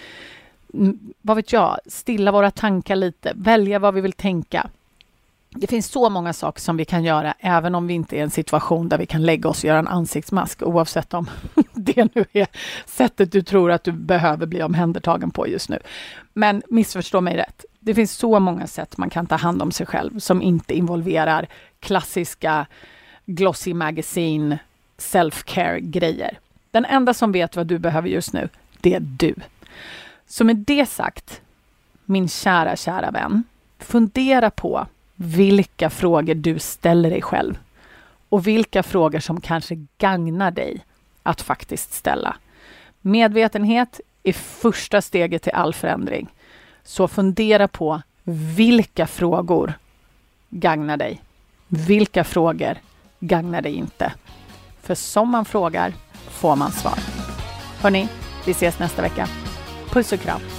mm, 0.74 1.00
vad 1.22 1.36
vet 1.36 1.54
jag, 1.54 1.80
stilla 1.86 2.32
våra 2.32 2.52
tankar 2.52 2.96
lite, 2.96 3.32
välja 3.36 3.80
vad 3.80 3.94
vi 3.94 4.02
vill 4.02 4.14
tänka. 4.14 4.70
Det 5.52 5.68
finns 5.68 5.92
så 5.92 6.10
många 6.10 6.34
saker 6.34 6.62
som 6.62 6.78
vi 6.78 6.86
kan 6.86 7.04
göra 7.04 7.34
även 7.40 7.76
om 7.76 7.88
vi 7.88 7.94
inte 7.94 8.16
är 8.16 8.18
i 8.18 8.22
en 8.22 8.30
situation 8.30 8.90
där 8.90 8.98
vi 8.98 9.06
kan 9.06 9.26
lägga 9.26 9.50
oss 9.50 9.64
och 9.64 9.68
göra 9.68 9.80
en 9.80 9.88
ansiktsmask 9.88 10.64
oavsett 10.64 11.14
om 11.14 11.30
det 11.74 12.16
nu 12.16 12.26
är 12.34 12.48
sättet 12.86 13.32
du 13.32 13.42
tror 13.42 13.72
att 13.72 13.84
du 13.84 13.92
behöver 13.92 14.46
bli 14.46 14.64
omhändertagen 14.64 15.32
på 15.32 15.48
just 15.48 15.70
nu. 15.70 15.80
Men 16.34 16.64
missförstå 16.68 17.22
mig 17.22 17.38
rätt. 17.38 17.66
Det 17.80 17.96
finns 17.96 18.12
så 18.12 18.40
många 18.40 18.68
sätt 18.68 18.98
man 18.98 19.10
kan 19.10 19.28
ta 19.28 19.36
hand 19.36 19.62
om 19.62 19.72
sig 19.72 19.86
själv 19.86 20.20
som 20.20 20.42
inte 20.42 20.74
involverar 20.74 21.48
klassiska 21.80 22.66
glossy 23.26 23.74
magazine 23.74 24.60
self-care 24.98 25.80
grejer. 25.80 26.40
Den 26.72 26.86
enda 26.86 27.14
som 27.14 27.32
vet 27.32 27.56
vad 27.56 27.68
du 27.68 27.80
behöver 27.80 28.10
just 28.10 28.34
nu, 28.34 28.50
det 28.82 28.94
är 28.94 29.00
du. 29.00 29.36
Så 30.28 30.44
med 30.44 30.56
det 30.56 30.90
sagt, 30.90 31.42
min 32.06 32.28
kära, 32.28 32.76
kära 32.76 33.12
vän, 33.12 33.44
fundera 33.80 34.50
på 34.50 34.88
vilka 35.22 35.90
frågor 35.90 36.36
du 36.36 36.60
ställer 36.60 37.10
dig 37.10 37.22
själv 37.22 37.60
och 38.30 38.48
vilka 38.48 38.84
frågor 38.84 39.20
som 39.20 39.42
kanske 39.42 39.86
gagnar 39.98 40.52
dig 40.52 40.86
att 41.24 41.42
faktiskt 41.42 41.94
ställa. 41.94 42.36
Medvetenhet 43.02 44.02
är 44.24 44.34
första 44.34 45.02
steget 45.02 45.44
till 45.44 45.52
all 45.52 45.74
förändring. 45.74 46.30
Så 46.84 47.08
fundera 47.08 47.68
på 47.68 48.02
vilka 48.56 49.08
frågor 49.08 49.74
gagnar 50.50 50.98
dig? 50.98 51.22
Vilka 51.68 52.24
frågor 52.24 52.78
gagnar 53.20 53.62
dig 53.62 53.76
inte? 53.76 54.14
För 54.82 54.96
som 54.96 55.30
man 55.30 55.46
frågar 55.46 55.94
får 56.30 56.56
man 56.56 56.72
svar. 56.72 57.00
Hörni, 57.82 58.08
vi 58.46 58.52
ses 58.52 58.80
nästa 58.80 59.02
vecka. 59.02 59.28
Puss 59.92 60.12
och 60.12 60.20
kram! 60.20 60.59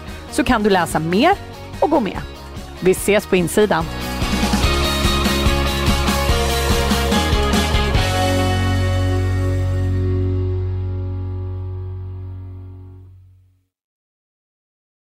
så 0.31 0.43
kan 0.43 0.63
du 0.63 0.69
läsa 0.69 0.99
mer 0.99 1.31
och 1.79 1.89
gå 1.89 1.99
med. 1.99 2.17
Vi 2.79 2.91
ses 2.91 3.25
på 3.25 3.35
insidan! 3.35 3.85